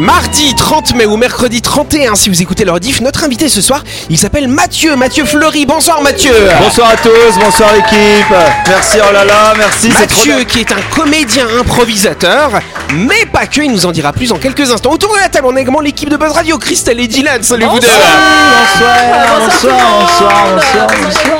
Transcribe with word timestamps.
Mardi 0.00 0.54
30 0.54 0.94
mai 0.94 1.04
ou 1.04 1.18
mercredi 1.18 1.60
31, 1.60 2.14
si 2.14 2.30
vous 2.30 2.40
écoutez 2.40 2.64
leur 2.64 2.80
diff, 2.80 3.02
notre 3.02 3.22
invité 3.22 3.50
ce 3.50 3.60
soir, 3.60 3.84
il 4.08 4.16
s'appelle 4.16 4.48
Mathieu, 4.48 4.96
Mathieu 4.96 5.26
Fleury. 5.26 5.66
Bonsoir 5.66 6.00
Mathieu. 6.00 6.32
Bonsoir 6.58 6.92
à 6.92 6.96
tous, 6.96 7.38
bonsoir 7.38 7.74
l'équipe. 7.74 8.34
Merci, 8.66 8.96
oh 9.06 9.12
là 9.12 9.26
là, 9.26 9.52
merci. 9.58 9.90
trop 9.90 10.00
Mathieu 10.00 10.44
qui 10.44 10.60
est 10.60 10.72
un 10.72 10.80
comédien 10.96 11.46
improvisateur, 11.60 12.50
mais 12.94 13.26
pas 13.30 13.46
que, 13.46 13.60
il 13.60 13.70
nous 13.70 13.84
en 13.84 13.92
dira 13.92 14.14
plus 14.14 14.32
en 14.32 14.38
quelques 14.38 14.70
instants. 14.70 14.92
Autour 14.92 15.12
de 15.12 15.18
la 15.18 15.28
table, 15.28 15.48
on 15.48 15.56
a 15.56 15.60
également 15.60 15.80
l'équipe 15.80 16.08
de 16.08 16.16
Buzz 16.16 16.32
Radio, 16.32 16.56
Christelle 16.56 17.00
et 17.00 17.06
Dylan. 17.06 17.42
Salut 17.42 17.66
vous 17.66 17.78
deux. 17.78 17.86
Bonsoir, 17.86 19.38
bonsoir, 19.38 19.76
bonsoir, 20.00 20.88
bonsoir. 20.88 21.39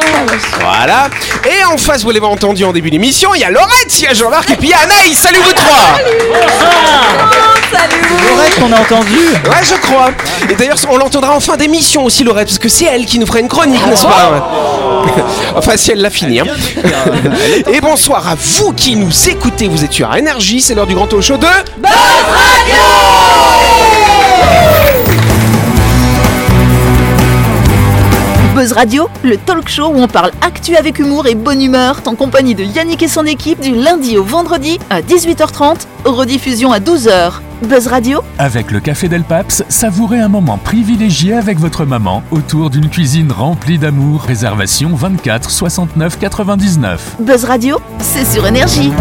Voilà. 0.60 1.08
Et 1.44 1.64
en 1.64 1.76
face, 1.78 2.02
vous 2.02 2.10
l'avez 2.10 2.26
entendu 2.26 2.64
en 2.64 2.72
début 2.72 2.90
d'émission, 2.90 3.34
il 3.34 3.40
y 3.40 3.44
a 3.44 3.50
Laurette, 3.50 3.98
il 4.00 4.04
y 4.04 4.06
a 4.06 4.14
Jean-Marc 4.14 4.50
et 4.50 4.56
puis 4.56 4.68
il 4.68 4.70
y 4.70 4.74
a 4.74 4.78
Anaïs. 4.80 5.18
Salut 5.18 5.40
vous 5.44 5.52
trois. 5.52 5.98
Laurette 8.28 8.54
qu'on 8.60 8.72
a 8.72 8.80
entendu. 8.80 9.16
Ouais, 9.44 9.62
je 9.62 9.74
crois. 9.76 10.10
Et 10.48 10.54
d'ailleurs, 10.54 10.76
on 10.90 10.96
l'entendra 10.96 11.34
en 11.34 11.40
fin 11.40 11.56
d'émission 11.56 12.04
aussi, 12.04 12.24
Laurette, 12.24 12.48
parce 12.48 12.58
que 12.58 12.68
c'est 12.68 12.86
elle 12.86 13.06
qui 13.06 13.18
nous 13.18 13.26
fera 13.26 13.40
une 13.40 13.48
chronique, 13.48 13.84
n'est-ce 13.86 14.04
pas 14.04 14.50
Enfin, 15.56 15.76
si 15.76 15.92
elle 15.92 16.00
l'a 16.02 16.10
fini. 16.10 16.40
hein. 16.40 16.44
Et 17.72 17.80
bonsoir 17.80 18.28
à 18.28 18.34
vous 18.34 18.72
qui 18.72 18.96
nous 18.96 19.10
écoutez. 19.28 19.68
Vous 19.68 19.84
êtes 19.84 19.92
sur 19.92 20.14
Énergie, 20.14 20.60
c'est 20.60 20.74
l'heure 20.74 20.86
du 20.86 20.94
grand 20.94 21.06
talk 21.06 21.20
show 21.22 21.36
de. 21.36 21.46
Buzz 28.60 28.72
Radio, 28.74 29.08
le 29.22 29.38
talk 29.38 29.70
show 29.70 29.86
où 29.86 29.96
on 29.96 30.06
parle 30.06 30.32
actu 30.42 30.76
avec 30.76 30.98
humour 30.98 31.26
et 31.26 31.34
bonne 31.34 31.62
humeur, 31.62 32.02
en 32.04 32.14
compagnie 32.14 32.54
de 32.54 32.62
Yannick 32.62 33.02
et 33.02 33.08
son 33.08 33.24
équipe 33.24 33.58
du 33.58 33.74
lundi 33.74 34.18
au 34.18 34.22
vendredi 34.22 34.78
à 34.90 35.00
18h30, 35.00 35.86
rediffusion 36.04 36.70
à 36.70 36.78
12h. 36.78 37.40
Buzz 37.62 37.86
Radio, 37.86 38.20
Avec 38.36 38.70
le 38.70 38.80
Café 38.80 39.08
Del 39.08 39.24
Paps, 39.24 39.64
savourez 39.70 40.20
un 40.20 40.28
moment 40.28 40.58
privilégié 40.58 41.32
avec 41.32 41.58
votre 41.58 41.86
maman 41.86 42.22
autour 42.30 42.68
d'une 42.68 42.90
cuisine 42.90 43.32
remplie 43.32 43.78
d'amour. 43.78 44.20
Réservation 44.24 44.90
24 44.94 45.50
69 45.50 46.18
99. 46.18 47.16
Buzz 47.18 47.44
Radio, 47.44 47.80
c'est 47.98 48.26
sur 48.26 48.46
énergie. 48.46 48.92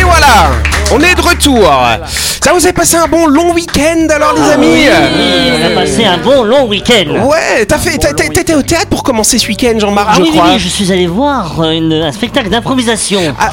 Et 0.00 0.02
voilà 0.02 0.50
On 0.90 1.00
est 1.00 1.14
de 1.14 1.20
retour 1.20 1.70
Ça 2.40 2.52
vous 2.54 2.64
avez 2.64 2.72
passé 2.72 2.96
un 2.96 3.06
bon 3.08 3.26
long 3.26 3.52
week-end 3.52 4.06
alors, 4.10 4.32
les 4.34 4.50
amis 4.52 4.66
Oui, 4.66 5.52
on 5.60 5.66
a 5.66 5.70
passé 5.80 6.04
un 6.06 6.16
bon 6.18 6.44
long 6.44 6.66
week-end. 6.66 7.26
Ouais, 7.26 7.66
t'as 7.66 7.78
fait, 7.78 7.98
t'étais 7.98 8.54
au 8.54 8.62
théâtre 8.62 8.86
pour 8.88 9.02
commencer 9.02 9.38
ce 9.38 9.46
week-end, 9.48 9.78
Jean-Marc, 9.78 10.08
Ah 10.10 10.14
je 10.16 10.22
oui, 10.22 10.28
oui, 10.32 10.38
crois. 10.38 10.52
oui, 10.52 10.58
je 10.58 10.68
suis 10.68 10.90
allé 10.90 11.06
voir 11.06 11.62
une- 11.70 11.92
un 11.92 12.12
spectacle 12.12 12.48
d'improvisation 12.48 13.34
Ah. 13.38 13.50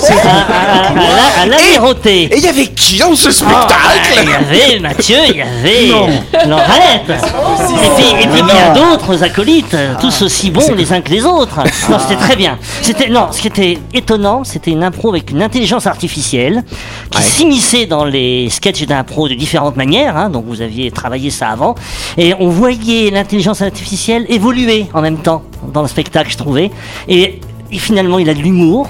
C'est 0.00 0.12
à, 0.12 0.16
à, 0.16 0.18
à, 0.18 0.88
à, 0.88 0.94
la- 0.94 1.42
à 1.42 1.46
l'Améroté. 1.46 2.22
Et 2.24 2.38
il 2.38 2.42
y 2.42 2.48
avait 2.48 2.66
qui 2.66 2.98
dans 2.98 3.14
ce 3.14 3.28
Ah, 3.28 3.32
spectacle 3.32 4.24
Il 4.24 4.28
y 4.28 4.32
avait 4.34 4.78
Mathieu, 4.80 5.16
il 5.28 5.36
y 5.36 5.42
avait 5.42 6.46
Laurette, 6.48 7.10
et 7.10 7.88
puis, 7.96 8.22
et 8.24 8.26
puis 8.26 8.42
bien 8.42 8.72
d'autres 8.74 9.22
acolytes, 9.22 9.76
tous 10.00 10.22
aussi 10.22 10.50
bons 10.50 10.72
les 10.74 10.92
uns 10.92 11.00
que 11.02 11.10
les 11.10 11.24
autres. 11.24 11.58
Non, 11.90 11.98
c'était 12.00 12.20
très 12.20 12.34
bien. 12.36 12.58
C'était 12.82 13.08
non, 13.08 13.28
ce 13.30 13.40
qui 13.42 13.46
était 13.48 13.78
étonnant, 13.94 14.42
c'était 14.44 14.70
une 14.72 14.82
impro 14.82 15.10
avec 15.10 15.30
une 15.30 15.42
intelligence 15.42 15.86
artificielle 15.86 16.47
qui 17.10 17.22
s'immisçait 17.22 17.86
dans 17.86 18.04
les 18.04 18.48
sketchs 18.50 18.84
d'impro 18.86 19.28
de 19.28 19.34
différentes 19.34 19.76
manières. 19.76 20.16
hein, 20.16 20.30
donc 20.30 20.44
vous 20.46 20.60
aviez 20.60 20.90
travaillé 20.90 21.30
ça 21.30 21.48
avant, 21.50 21.74
et 22.16 22.34
on 22.38 22.48
voyait 22.48 23.10
l'intelligence 23.10 23.62
artificielle 23.62 24.26
évoluer 24.28 24.86
en 24.94 25.00
même 25.00 25.18
temps 25.18 25.42
dans 25.72 25.82
le 25.82 25.88
spectacle, 25.88 26.30
je 26.30 26.36
trouvais. 26.36 26.70
Et, 27.08 27.40
et 27.72 27.78
finalement, 27.78 28.18
il 28.18 28.28
a 28.28 28.34
de 28.34 28.40
l'humour. 28.40 28.88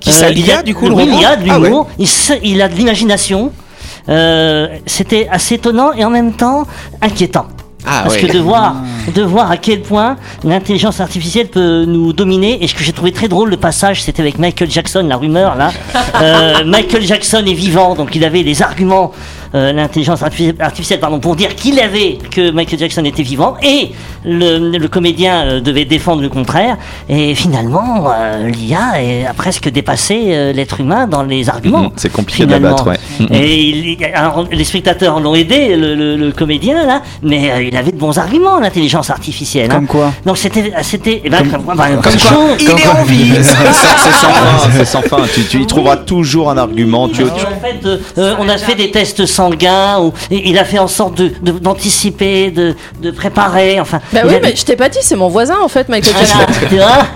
Qui 0.00 0.10
Euh, 0.10 0.30
il 0.34 0.50
a- 0.50 0.62
du 0.62 0.74
coup, 0.74 0.88
le 0.88 0.94
Oui, 0.94 1.08
il 1.18 1.24
a 1.24 1.34
de 1.36 1.44
Ah 1.50 1.58
ouais. 1.58 1.66
l'humour, 1.68 1.88
il, 2.42 2.62
a 2.62 2.68
de 2.68 2.74
l'imagination. 2.74 3.50
Euh, 4.08 4.68
C'était 4.86 5.28
assez 5.30 5.56
étonnant 5.56 5.92
et 5.92 6.04
en 6.04 6.10
même 6.10 6.32
temps 6.32 6.66
inquiétant. 7.02 7.46
Ah 7.84 8.02
Parce 8.04 8.14
ouais. 8.14 8.22
que 8.28 8.32
de 8.32 8.38
voir, 8.38 8.76
de 9.14 9.22
voir 9.22 9.50
à 9.50 9.56
quel 9.56 9.82
point 9.82 10.16
l'intelligence 10.44 11.00
artificielle 11.00 11.48
peut 11.48 11.84
nous 11.86 12.12
dominer. 12.12 12.62
Et 12.62 12.68
ce 12.68 12.74
que 12.74 12.84
j'ai 12.84 12.92
trouvé 12.92 13.12
très 13.12 13.28
drôle, 13.28 13.50
le 13.50 13.56
passage, 13.56 14.02
c'était 14.02 14.22
avec 14.22 14.38
Michael 14.38 14.70
Jackson, 14.70 15.04
la 15.08 15.16
rumeur 15.16 15.54
là. 15.54 15.72
Euh, 16.20 16.64
Michael 16.64 17.02
Jackson 17.02 17.44
est 17.46 17.54
vivant, 17.54 17.94
donc 17.94 18.14
il 18.14 18.24
avait 18.24 18.42
les 18.42 18.62
arguments, 18.62 19.12
euh, 19.54 19.72
l'intelligence 19.72 20.22
artifici- 20.22 20.54
artificielle, 20.60 21.00
pardon, 21.00 21.18
pour 21.20 21.36
dire 21.36 21.54
qu'il 21.54 21.78
avait 21.80 22.18
que 22.30 22.50
Michael 22.50 22.78
Jackson 22.78 23.04
était 23.04 23.22
vivant. 23.22 23.56
Et 23.62 23.90
le, 24.24 24.76
le 24.78 24.88
comédien 24.88 25.46
euh, 25.46 25.60
devait 25.60 25.84
défendre 25.84 26.22
le 26.22 26.28
contraire. 26.28 26.76
Et 27.08 27.34
finalement, 27.34 28.08
euh, 28.10 28.48
l'IA 28.48 29.28
a 29.28 29.34
presque 29.34 29.68
dépassé 29.70 30.26
euh, 30.28 30.52
l'être 30.52 30.80
humain 30.80 31.06
dans 31.06 31.22
les 31.22 31.48
arguments. 31.48 31.84
Mhm, 31.84 31.90
c'est 31.96 32.12
compliqué 32.12 32.46
l'abattre, 32.46 32.86
ouais. 32.88 32.98
Mhm. 33.20 33.26
Et 33.32 33.58
il- 33.60 34.04
alors, 34.14 34.44
les 34.50 34.64
spectateurs 34.64 35.20
l'ont 35.20 35.34
aidé, 35.34 35.76
le, 35.76 35.94
le- 35.94 36.16
le 36.16 36.32
comédien 36.32 36.86
là, 36.86 37.02
mais 37.22 37.50
euh, 37.50 37.62
il 37.62 37.76
avait 37.76 37.92
de 37.92 37.96
bons 37.98 38.18
arguments, 38.18 38.58
l'intelligence 38.60 39.10
artificielle. 39.10 39.70
hein. 39.70 39.76
Comme 39.76 39.86
quoi? 39.86 40.12
Donc 40.26 40.36
c'était, 40.38 40.72
c'était, 40.82 41.20
eh 41.24 41.30
ben, 41.30 41.38
comme, 41.48 41.62
ben, 41.64 41.74
Comme 42.02 42.02
comme 42.02 42.12
quoi? 42.20 42.38
Il 42.58 42.68
est 42.68 42.86
en 42.88 43.04
vie 43.04 43.32
C'est 43.42 44.12
sans 44.12 44.28
fin, 44.32 44.70
c'est 44.72 44.84
sans 44.84 45.02
fin. 45.02 45.18
Tu, 45.32 45.44
tu 45.44 45.60
y 45.62 45.66
trouveras 45.66 45.96
toujours 45.96 46.50
un 46.50 46.56
argument. 46.58 47.08
Tu, 47.08 47.24
En 47.24 47.28
tu- 47.28 47.40
fait, 47.62 47.86
euh, 47.86 47.98
euh, 48.18 48.34
on 48.38 48.48
a 48.48 48.58
fait 48.58 48.74
des 48.74 48.90
tests 48.90 49.26
sanguins, 49.38 50.00
ou, 50.00 50.12
il 50.30 50.58
a 50.58 50.64
fait 50.64 50.78
en 50.80 50.88
sorte 50.88 51.14
de- 51.16 51.32
d'anticiper, 51.66 52.50
de, 52.50 52.74
de 53.00 53.10
préparer, 53.12 53.78
enfin. 53.80 54.00
Bah 54.12 54.20
oui, 54.24 54.34
a- 54.34 54.40
mais 54.42 54.56
je 54.56 54.64
t'ai 54.64 54.74
pas 54.76 54.88
dit, 54.88 54.98
c'est 55.02 55.14
mon 55.16 55.28
voisin 55.28 55.58
en 55.62 55.68
fait, 55.68 55.88
Michael 55.88 56.14
Jackson. 56.18 56.38
Voilà, 56.38 56.68
tu 56.68 56.76
vois 56.76 57.06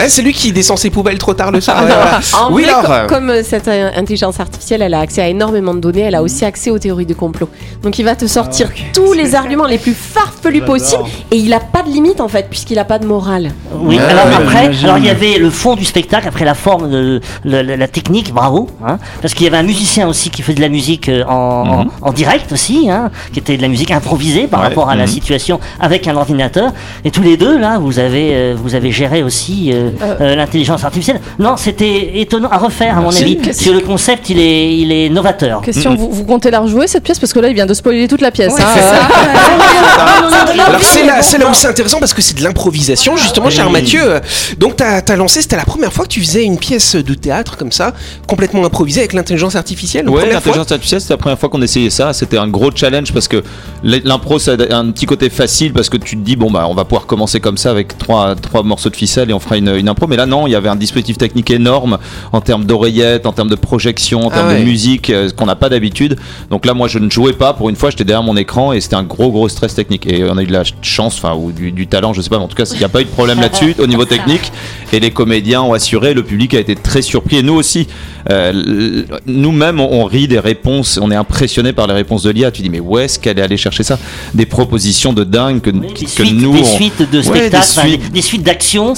Eh, 0.00 0.08
C'est 0.08 0.22
lui 0.22 0.32
qui 0.32 0.52
descend 0.52 0.78
ses 0.78 0.90
poubelles 0.90 1.18
trop 1.18 1.34
tard 1.34 1.50
le 1.50 1.60
soir. 1.60 1.80
ouais, 1.82 1.86
voilà. 1.86 2.20
En 2.40 2.52
Oui, 2.52 2.64
vrai, 2.64 2.72
alors. 2.72 3.06
co- 3.06 3.14
comme 3.14 3.30
euh, 3.30 3.42
cette 3.42 3.68
euh, 3.68 3.90
intelligence 3.96 4.38
artificielle, 4.40 4.82
elle 4.82 4.94
a 4.94 5.00
accès 5.00 5.22
à 5.22 5.28
énormément 5.28 5.74
de 5.74 5.80
données, 5.80 6.02
elle 6.02 6.14
a 6.14 6.22
aussi 6.22 6.44
accès 6.44 6.70
aux 6.70 6.78
théories 6.78 7.06
du 7.06 7.14
complot. 7.14 7.48
Donc 7.82 7.98
il 7.98 8.04
va 8.04 8.14
te 8.16 8.26
sortir 8.26 8.70
tous 8.92 9.12
les 9.12 9.34
arguments 9.34 9.66
les 9.66 9.78
plus 9.78 9.94
farfelus 9.94 10.62
possibles 10.62 11.04
et 11.30 11.36
il 11.36 11.52
a 11.52 11.60
pas 11.60 11.82
de 11.82 11.88
limite 11.90 12.20
en 12.20 12.28
fait, 12.28 12.48
puisqu'il 12.48 12.78
a 12.78 12.84
pas 12.84 12.98
de 12.98 13.06
morale. 13.06 13.52
Oui, 13.74 13.98
Ah, 14.00 14.08
alors 14.10 14.26
après, 14.40 14.70
alors 14.84 14.98
il 14.98 15.04
y 15.04 15.10
avait 15.10 15.38
le 15.38 15.50
fond 15.50 15.74
du 15.74 15.84
spectacle, 15.84 16.26
après 16.28 16.44
la 16.44 16.54
forme, 16.54 16.90
de, 16.90 17.20
le- 17.44 17.62
la, 17.62 17.76
la 17.76 17.88
technique, 17.88 18.32
bravo, 18.32 18.68
hein, 18.86 18.98
parce 19.22 19.34
qu'il 19.34 19.44
y 19.44 19.48
avait 19.48 19.56
un 19.58 19.62
musicien 19.62 20.08
aussi 20.08 20.30
qui 20.30 20.42
faisait 20.42 20.56
de 20.56 20.60
la 20.60 20.68
musique 20.68 21.08
euh, 21.08 21.24
en, 21.28 21.82
en- 21.82 22.08
en 22.08 22.12
direct 22.12 22.52
aussi, 22.52 22.88
hein, 22.90 23.10
qui 23.32 23.38
était 23.40 23.56
de 23.56 23.62
la 23.62 23.68
musique 23.68 23.90
improvisée 23.90 24.46
par 24.46 24.60
Ouais, 24.60 24.66
rapport 24.68 24.88
à 24.90 24.96
la 24.96 25.04
mhm. 25.06 25.12
situation 25.12 25.60
avec 25.80 26.06
un 26.08 26.16
ordinateur. 26.16 26.72
Et 27.04 27.10
tous 27.10 27.22
les 27.22 27.36
deux 27.36 27.58
là, 27.58 27.78
vous 27.78 27.98
avez, 27.98 28.54
vous 28.54 28.74
avez 28.74 28.90
géré 28.92 29.22
aussi 29.22 29.70
euh, 29.72 29.77
euh, 29.78 30.34
l'intelligence 30.36 30.84
artificielle. 30.84 31.20
Non, 31.38 31.56
c'était 31.56 32.18
étonnant 32.20 32.48
à 32.50 32.58
refaire 32.58 32.98
à 32.98 33.00
mon 33.00 33.10
avis, 33.14 33.36
parce 33.36 33.58
que 33.58 33.70
le 33.70 33.80
concept 33.80 34.30
il 34.30 34.38
est, 34.38 34.76
il 34.78 34.92
est 34.92 35.08
novateur. 35.08 35.60
Question, 35.62 35.94
vous, 35.94 36.10
vous 36.10 36.24
comptez 36.24 36.50
la 36.50 36.60
rejouer 36.60 36.86
cette 36.86 37.02
pièce 37.04 37.18
Parce 37.18 37.32
que 37.32 37.40
là 37.40 37.48
il 37.48 37.54
vient 37.54 37.66
de 37.66 37.74
spoiler 37.74 38.08
toute 38.08 38.20
la 38.20 38.30
pièce. 38.30 38.52
hein, 38.58 38.64
euh. 38.76 40.58
Alors 40.66 40.82
c'est 40.82 41.04
là, 41.04 41.22
c'est 41.22 41.38
là 41.38 41.48
où 41.48 41.54
c'est 41.54 41.68
intéressant 41.68 41.98
parce 41.98 42.14
que 42.14 42.22
c'est 42.22 42.36
de 42.36 42.42
l'improvisation 42.42 43.16
justement, 43.16 43.50
cher 43.50 43.70
Mathieu. 43.70 44.20
Donc 44.58 44.76
t'as 44.76 45.00
as 45.06 45.16
lancé, 45.16 45.42
c'était 45.42 45.56
la 45.56 45.64
première 45.64 45.92
fois 45.92 46.04
que 46.04 46.10
tu 46.10 46.20
faisais 46.20 46.44
une 46.44 46.58
pièce 46.58 46.96
de 46.96 47.14
théâtre 47.14 47.56
comme 47.56 47.72
ça, 47.72 47.92
complètement 48.26 48.64
improvisée 48.64 49.00
avec 49.00 49.12
l'intelligence 49.12 49.56
artificielle. 49.56 50.08
Ouais, 50.08 50.30
l'intelligence 50.30 50.70
artificielle, 50.70 51.00
c'était 51.00 51.14
la 51.14 51.18
première 51.18 51.38
fois 51.38 51.48
qu'on 51.48 51.62
essayait 51.62 51.90
ça. 51.90 52.12
C'était 52.12 52.38
un 52.38 52.48
gros 52.48 52.70
challenge 52.74 53.12
parce 53.12 53.28
que 53.28 53.42
l'impro, 53.82 54.38
ça 54.38 54.52
a 54.70 54.74
un 54.76 54.90
petit 54.90 55.06
côté 55.06 55.30
facile 55.30 55.72
parce 55.72 55.88
que 55.88 55.96
tu 55.96 56.16
te 56.16 56.22
dis, 56.22 56.36
bon, 56.36 56.50
bah, 56.50 56.66
on 56.68 56.74
va 56.74 56.84
pouvoir 56.84 57.06
commencer 57.06 57.40
comme 57.40 57.56
ça 57.56 57.70
avec 57.70 57.96
trois, 57.98 58.34
trois 58.34 58.62
morceaux 58.62 58.90
de 58.90 58.96
ficelle 58.96 59.30
et 59.30 59.32
on 59.32 59.40
fera 59.40 59.56
une, 59.56 59.67
une 59.76 59.88
impro. 59.88 60.06
Mais 60.06 60.16
là, 60.16 60.26
non, 60.26 60.46
il 60.46 60.50
y 60.50 60.54
avait 60.54 60.68
un 60.68 60.76
dispositif 60.76 61.18
technique 61.18 61.50
énorme 61.50 61.98
en 62.32 62.40
termes 62.40 62.64
d'oreillettes, 62.64 63.26
en 63.26 63.32
termes 63.32 63.48
de 63.50 63.54
projection, 63.56 64.26
en 64.26 64.30
Ah 64.30 64.34
termes 64.36 64.48
ouais. 64.48 64.60
de 64.60 64.64
musique, 64.64 65.10
euh, 65.10 65.30
qu'on 65.36 65.46
n'a 65.46 65.56
pas 65.56 65.68
d'habitude. 65.68 66.16
Donc 66.50 66.64
là, 66.66 66.74
moi, 66.74 66.88
je 66.88 66.98
ne 66.98 67.10
jouais 67.10 67.32
pas. 67.32 67.52
Pour 67.54 67.68
une 67.68 67.76
fois, 67.76 67.90
j'étais 67.90 68.04
derrière 68.04 68.22
mon 68.22 68.36
écran 68.36 68.72
et 68.72 68.80
c'était 68.80 68.96
un 68.96 69.02
gros, 69.02 69.30
gros 69.30 69.48
stress 69.48 69.74
technique. 69.74 70.06
Et 70.06 70.24
on 70.24 70.36
a 70.38 70.42
eu 70.42 70.46
de 70.46 70.52
la 70.52 70.62
chance, 70.82 71.16
enfin, 71.22 71.34
ou 71.34 71.52
du, 71.52 71.72
du 71.72 71.86
talent, 71.86 72.12
je 72.12 72.20
sais 72.22 72.28
pas, 72.30 72.38
mais 72.38 72.44
en 72.44 72.48
tout 72.48 72.56
cas, 72.56 72.64
il 72.72 72.78
n'y 72.78 72.84
a 72.84 72.88
pas 72.88 73.00
eu 73.00 73.04
de 73.04 73.10
problème 73.10 73.40
là-dessus 73.42 73.74
au 73.78 73.86
niveau 73.86 74.04
technique. 74.04 74.52
Et 74.92 75.00
les 75.00 75.10
comédiens 75.10 75.62
ont 75.62 75.72
assuré, 75.72 76.14
le 76.14 76.22
public 76.22 76.54
a 76.54 76.60
été 76.60 76.74
très 76.74 77.02
surpris. 77.02 77.36
Et 77.38 77.42
nous 77.42 77.54
aussi, 77.54 77.86
euh, 78.30 79.02
nous-mêmes, 79.26 79.80
on, 79.80 80.00
on 80.02 80.04
rit 80.04 80.28
des 80.28 80.38
réponses, 80.38 80.98
on 81.02 81.10
est 81.10 81.16
impressionné 81.16 81.72
par 81.72 81.86
les 81.86 81.94
réponses 81.94 82.22
de 82.22 82.30
l'IA. 82.30 82.50
Tu 82.50 82.62
dis, 82.62 82.70
mais 82.70 82.80
où 82.80 82.98
est-ce 82.98 83.18
qu'elle 83.18 83.38
est 83.38 83.42
allée 83.42 83.56
chercher 83.56 83.82
ça? 83.82 83.98
Des 84.34 84.46
propositions 84.46 85.12
de 85.12 85.24
dingue 85.24 85.60
que, 85.60 85.70
Des 85.70 85.86
que 85.88 86.06
suites, 86.08 86.34
nous. 86.34 86.52
des 86.54 86.60
on- 86.62 86.64
suites 86.64 87.10
de 87.10 87.18
Ouais, 87.18 87.22
spectacles, 87.24 87.50
des 87.50 87.56
enfin, 87.78 87.82
des, 87.84 87.88
suites. 87.90 88.12
des 88.12 88.22
suites 88.22 88.42
d'actions. 88.42 88.94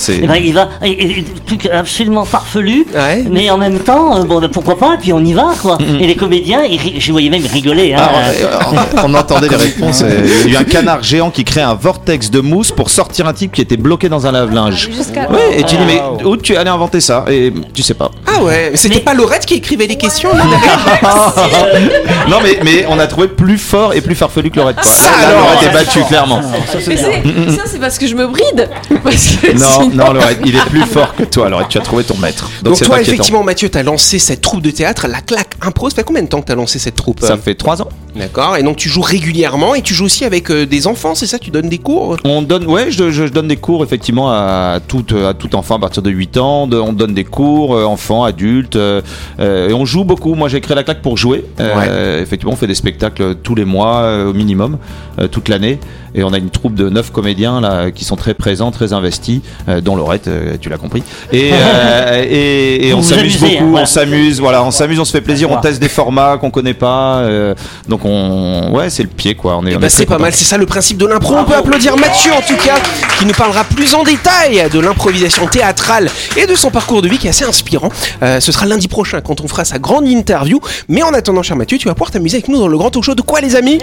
Il 0.51 0.55
va, 0.55 0.69
et, 0.85 0.91
et- 0.91 1.19
et- 1.21 1.25
truc 1.47 1.67
absolument 1.67 2.25
farfelu, 2.25 2.85
Ouais. 2.93 3.25
mais 3.31 3.49
en 3.51 3.57
même 3.59 3.79
temps, 3.79 4.17
euh, 4.19 4.25
bon, 4.25 4.41
ben, 4.41 4.49
pourquoi 4.49 4.77
pas, 4.77 4.95
et 4.95 4.99
puis 4.99 5.13
on 5.13 5.21
y 5.25 5.33
va, 5.33 5.53
quoi. 5.63 5.79
Et 6.01 6.07
les 6.09 6.17
comédiens, 6.17 6.63
ils 6.65 7.01
je 7.01 7.13
voyais 7.13 7.31
même 7.31 7.47
rigoler. 7.47 7.95
Hein, 7.95 8.01
Ah, 8.03 8.31
euh, 8.31 8.59
on, 9.05 9.11
on 9.13 9.15
entendait 9.15 9.49
les 9.49 9.55
réponses. 9.57 10.01
et 10.03 10.07
Il 10.47 10.53
y 10.53 10.57
a 10.57 10.59
eu 10.59 10.63
un 10.63 10.65
canard 10.65 11.03
géant 11.05 11.31
qui 11.31 11.45
crée 11.45 11.61
un 11.61 11.75
vortex 11.75 12.31
de 12.33 12.41
mousse 12.41 12.73
pour 12.73 12.91
sortir 12.91 13.29
un 13.29 13.33
type 13.33 13.53
qui 13.53 13.61
était 13.61 13.77
bloqué 13.77 14.09
dans 14.09 14.27
un 14.27 14.33
lave-linge. 14.33 14.89
Ouais, 15.31 15.59
et 15.61 15.63
tu 15.63 15.77
dis, 15.77 15.85
mais 15.87 16.03
où 16.25 16.37
tu 16.37 16.57
allais 16.57 16.71
inventer 16.71 17.01
ça? 17.01 17.25
Et 17.31 17.53
tu 17.73 17.83
sais 17.85 17.95
pas. 17.95 18.11
Ah 18.27 18.43
ouais, 18.43 18.73
c'était 18.75 18.97
Mais- 18.97 19.01
pas 19.03 19.15
Laurette 19.15 19.47
qui 19.47 19.55
écrivait 19.55 19.87
les 19.87 19.97
questions 19.97 20.31
là, 20.35 20.43
Non, 22.29 22.39
mais, 22.43 22.59
mais 22.65 22.87
on 22.89 22.99
a 22.99 23.07
trouvé 23.07 23.29
plus 23.29 23.59
fort 23.59 23.93
et 23.95 24.01
plus 24.01 24.15
farfelu 24.15 24.51
que 24.51 24.57
Lorette. 24.57 24.77
Quoi. 24.77 24.85
Ça, 24.91 25.11
Là, 25.23 25.29
alors. 25.29 25.41
Lorette 25.45 25.63
est 25.69 25.73
battue, 25.73 26.01
clairement. 26.09 26.41
Mais 26.43 26.97
c'est- 26.97 27.57
ça, 27.57 27.63
c'est 27.67 27.79
parce 27.81 27.99
que 27.99 28.07
je 28.07 28.15
me 28.15 28.27
bride. 28.27 28.69
Parce 29.03 29.37
que 29.37 29.53
Non, 29.53 29.67
sinon- 29.83 30.05
non, 30.07 30.13
Lorette, 30.13 30.40
il 30.45 30.57
est 30.57 30.65
plus 30.67 30.83
fort 30.83 31.15
que 31.15 31.25
toi, 31.25 31.49
Lorette. 31.49 31.69
Tu 31.69 31.79
as 31.79 31.83
trouvé 31.83 32.05
ton 32.05 32.17
maître. 32.19 32.51
Donc, 32.63 32.77
toi, 32.79 32.97
inquiétant. 32.97 33.13
effectivement, 33.13 33.43
Mathieu, 33.43 33.69
t'as 33.69 33.83
lancé 33.83 34.19
cette 34.19 34.41
troupe 34.41 34.63
de 34.63 34.71
théâtre, 34.71 35.07
la 35.09 35.21
claque 35.21 35.55
impro. 35.63 35.89
Ça 35.91 35.97
fait 35.97 36.05
combien 36.05 36.23
de 36.23 36.29
temps 36.29 36.41
que 36.41 36.47
t'as 36.47 36.55
lancé 36.55 36.79
cette 36.79 36.95
troupe 36.97 37.21
Ça 37.21 37.35
euh 37.35 37.37
fait 37.37 37.55
trois 37.55 37.81
ans. 37.83 37.89
D'accord. 38.17 38.57
Et 38.57 38.63
donc 38.65 38.77
tu 38.77 38.89
joues 38.89 39.03
régulièrement 39.03 39.75
et 39.77 39.83
tu 39.83 39.95
joues 39.95 40.07
aussi 40.07 40.25
avec 40.25 40.51
euh, 40.51 40.67
des 40.67 40.87
enfants, 40.89 41.15
c'est 41.15 41.27
ça? 41.27 41.39
Tu 41.39 41.51
donnes 41.51 41.69
des 41.69 41.79
cours? 41.79 42.17
On 42.25 42.43
donne, 42.43 42.67
ouais, 42.67 42.91
je, 42.91 43.11
je- 43.11 43.27
je 43.27 43.33
donne 43.33 43.47
des 43.49 43.57
cours 43.57 43.85
effectivement 43.85 44.31
à 44.33 44.79
tout, 44.87 45.05
à 45.27 45.33
tout 45.35 45.55
enfant 45.55 45.77
à 45.77 45.79
partir 45.79 46.03
de 46.03 46.11
8 46.11 46.37
ans. 46.39 46.67
De- 46.67 46.77
on 46.79 46.93
donne 46.93 47.15
des 47.15 47.25
cours, 47.25 47.75
euh, 47.77 47.85
enfants, 47.85 48.25
adultes, 48.25 48.77
euh, 48.77 49.01
euh, 49.39 49.69
et 49.69 49.73
on 49.73 49.85
joue 49.85 50.05
beaucoup. 50.05 50.35
Moi, 50.35 50.49
j'ai 50.49 50.61
créé 50.61 50.75
la 50.75 50.83
claque 50.83 51.03
pour 51.03 51.17
jouer. 51.17 51.45
Euh, 51.61 52.21
Effectivement, 52.23 52.53
on 52.53 52.57
fait 52.57 52.67
des 52.67 52.75
spectacles 52.75 53.37
tous 53.37 53.55
les 53.55 53.65
mois 53.65 53.99
euh, 54.03 54.31
au 54.31 54.33
minimum, 54.33 54.79
euh, 55.21 55.29
toute 55.29 55.49
l'année, 55.49 55.79
et 56.15 56.25
on 56.25 56.33
a 56.33 56.39
une 56.39 56.51
troupe 56.51 56.75
de 56.75 56.89
neuf 56.89 57.11
comédiens 57.11 57.61
là 57.61 57.91
qui 57.91 58.05
sont 58.05 58.17
très 58.17 58.35
présents, 58.35 58.71
très 58.71 58.93
investis, 58.93 59.41
euh, 59.69 59.81
dont 59.81 59.97
Laurette, 59.97 60.29
euh, 60.29 60.57
tu 60.61 60.69
l'as 60.69 60.79
compris. 60.79 61.03
Et, 61.33 61.51
euh, 61.55 62.25
et, 62.29 62.89
et 62.89 62.95
on 62.95 63.03
s'amuse 63.03 63.39
beaucoup, 63.39 63.53
hein, 63.55 63.67
voilà. 63.71 63.83
on 63.83 63.87
s'amuse, 63.87 64.41
voilà, 64.41 64.63
on 64.65 64.71
s'amuse, 64.71 64.99
on 65.01 65.05
se 65.05 65.13
fait 65.13 65.21
plaisir, 65.21 65.51
on 65.51 65.57
teste 65.61 65.81
des 65.81 65.89
formats 65.89 66.39
qu'on 66.39 66.51
connaît 66.51 66.75
pas. 66.75 67.19
euh, 67.19 67.55
donc 67.89 68.05
on, 68.05 68.71
ouais, 68.73 68.91
c'est 68.91 69.03
le 69.03 69.09
pied 69.09 69.35
quoi. 69.35 69.57
On 69.59 69.67
est, 69.67 69.73
Eh 69.73 69.77
ben, 69.77 69.87
est 69.87 69.91
c'est 69.91 70.07
pas 70.07 70.19
mal, 70.19 70.33
c'est 70.35 70.45
ça 70.45 70.59
le 70.59 70.67
principe 70.67 70.99
de 70.99 71.07
l'impro. 71.07 71.35
On 71.37 71.45
peut 71.45 71.55
applaudir 71.55 71.97
Mathieu 71.97 72.33
en 72.33 72.41
tout 72.43 72.57
cas, 72.57 72.77
qui 73.19 73.27
nous 73.27 73.35
parlera 73.35 73.65
plus 73.65 73.95
en 73.95 74.03
détail 74.03 74.69
de 74.73 74.79
l'improvisation 74.81 75.47
théâtrale 75.47 76.09
et 76.37 76.47
de 76.47 76.55
son 76.55 76.71
parcours 76.71 77.03
de 77.03 77.09
vie 77.09 77.19
qui 77.19 77.27
est 77.27 77.31
assez 77.31 77.45
inspirant. 77.45 77.91
Euh, 78.23 78.41
ce 78.41 78.53
sera 78.53 78.67
lundi 78.67 78.89
prochain 78.89 79.21
quand 79.21 79.41
on 79.41 79.49
fera 79.49 79.65
sa 79.65 79.79
grande 79.79 80.07
interview. 80.09 80.61
Mais 80.89 81.03
en 81.03 81.13
attendant, 81.15 81.43
cher 81.43 81.57
Mathieu, 81.57 81.79
tu 81.79 81.89
vas 81.89 81.95
pouvoir 81.95 82.11
t'amuser 82.11 82.37
avec 82.39 82.49
nous 82.49 82.59
dans 82.59 82.69
le 82.69 82.77
grand 82.79 82.91
talk 82.91 83.05
show 83.05 83.15
de 83.15 83.23
quoi, 83.23 83.41
les 83.41 83.57
amis? 83.57 83.79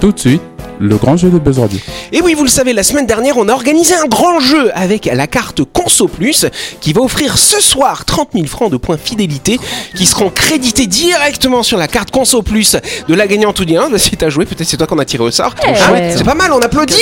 Tout 0.00 0.12
de 0.12 0.18
suite, 0.18 0.42
le 0.80 0.96
grand 0.96 1.16
jeu 1.16 1.30
de 1.30 1.38
Buzz 1.38 1.58
Radio. 1.58 1.78
Et 2.12 2.20
oui, 2.20 2.34
vous 2.34 2.44
le 2.44 2.50
savez, 2.50 2.74
la 2.74 2.82
semaine 2.82 3.06
dernière, 3.06 3.38
on 3.38 3.48
a 3.48 3.52
organisé 3.52 3.94
un 3.94 4.04
grand 4.04 4.38
jeu 4.38 4.70
avec 4.74 5.06
la 5.06 5.26
carte 5.26 5.62
Conso 5.64 6.08
Plus 6.08 6.44
qui 6.82 6.92
va 6.92 7.00
offrir 7.00 7.38
ce 7.38 7.58
soir 7.58 8.04
30 8.04 8.28
000 8.34 8.46
francs 8.46 8.70
de 8.70 8.76
points 8.76 8.98
fidélité 8.98 9.58
qui 9.94 10.04
seront 10.04 10.28
crédités 10.28 10.86
directement 10.86 11.62
sur 11.62 11.78
la 11.78 11.88
carte 11.88 12.10
Conso 12.10 12.42
Plus 12.42 12.76
de 13.08 13.14
la 13.14 13.26
gagnante 13.26 13.58
ou 13.60 13.64
bien. 13.64 13.88
Si 13.96 14.10
t'as 14.16 14.28
joué, 14.28 14.44
peut-être 14.44 14.68
c'est 14.68 14.76
toi 14.76 14.86
qu'on 14.86 14.98
a 14.98 15.06
tiré 15.06 15.22
au 15.22 15.30
sort. 15.30 15.54
Hein 15.66 15.92
ouais. 15.92 16.14
c'est 16.14 16.24
pas 16.24 16.34
mal, 16.34 16.52
on 16.52 16.60
applaudit. 16.60 16.94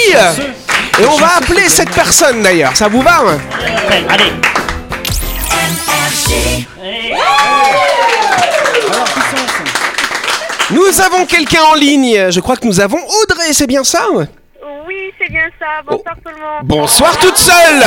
Et 1.00 1.05
on 1.05 1.17
va 1.17 1.38
appeler 1.38 1.69
cette 1.69 1.90
personne 1.90 2.40
d'ailleurs. 2.43 2.76
Ça 2.76 2.87
vous 2.87 3.02
va 3.02 3.19
hein? 3.26 3.38
Nous 10.70 11.00
avons 11.00 11.26
quelqu'un 11.26 11.62
en 11.70 11.75
ligne. 11.75 12.31
Je 12.31 12.41
crois 12.41 12.56
que 12.56 12.67
nous 12.67 12.81
avons 12.81 12.99
Audrey, 13.23 13.53
c'est 13.53 13.67
bien 13.67 13.85
ça 13.85 14.06
Oui, 14.11 14.25
c'est 15.20 15.31
bien 15.31 15.47
ça. 15.59 15.67
Bonsoir 15.87 16.14
tout 16.25 16.31
le 16.31 16.41
monde. 16.41 16.64
Bonsoir 16.64 17.19
toute 17.19 17.37
seule 17.37 17.82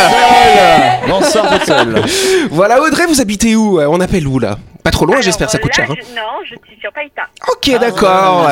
Bonsoir 1.07 1.49
toute 1.51 1.65
seule. 1.65 2.01
Voilà 2.51 2.81
Audrey, 2.81 3.05
vous 3.07 3.19
habitez 3.21 3.55
où? 3.55 3.79
On 3.79 3.99
appelle 3.99 4.27
où 4.27 4.39
là? 4.39 4.57
Pas 4.85 4.91
trop 4.91 5.05
loin, 5.07 5.19
j'espère, 5.19 5.49
ça 5.49 5.57
coûte 5.57 5.75
là, 5.77 5.85
cher. 5.87 5.91
hein. 5.91 5.95
je- 5.99 6.15
Non, 6.15 6.21
je 6.43 6.53
suis 6.67 6.79
sur 6.79 6.91
Païta. 6.93 7.23
Ok, 7.51 7.79
d'accord. 7.81 8.47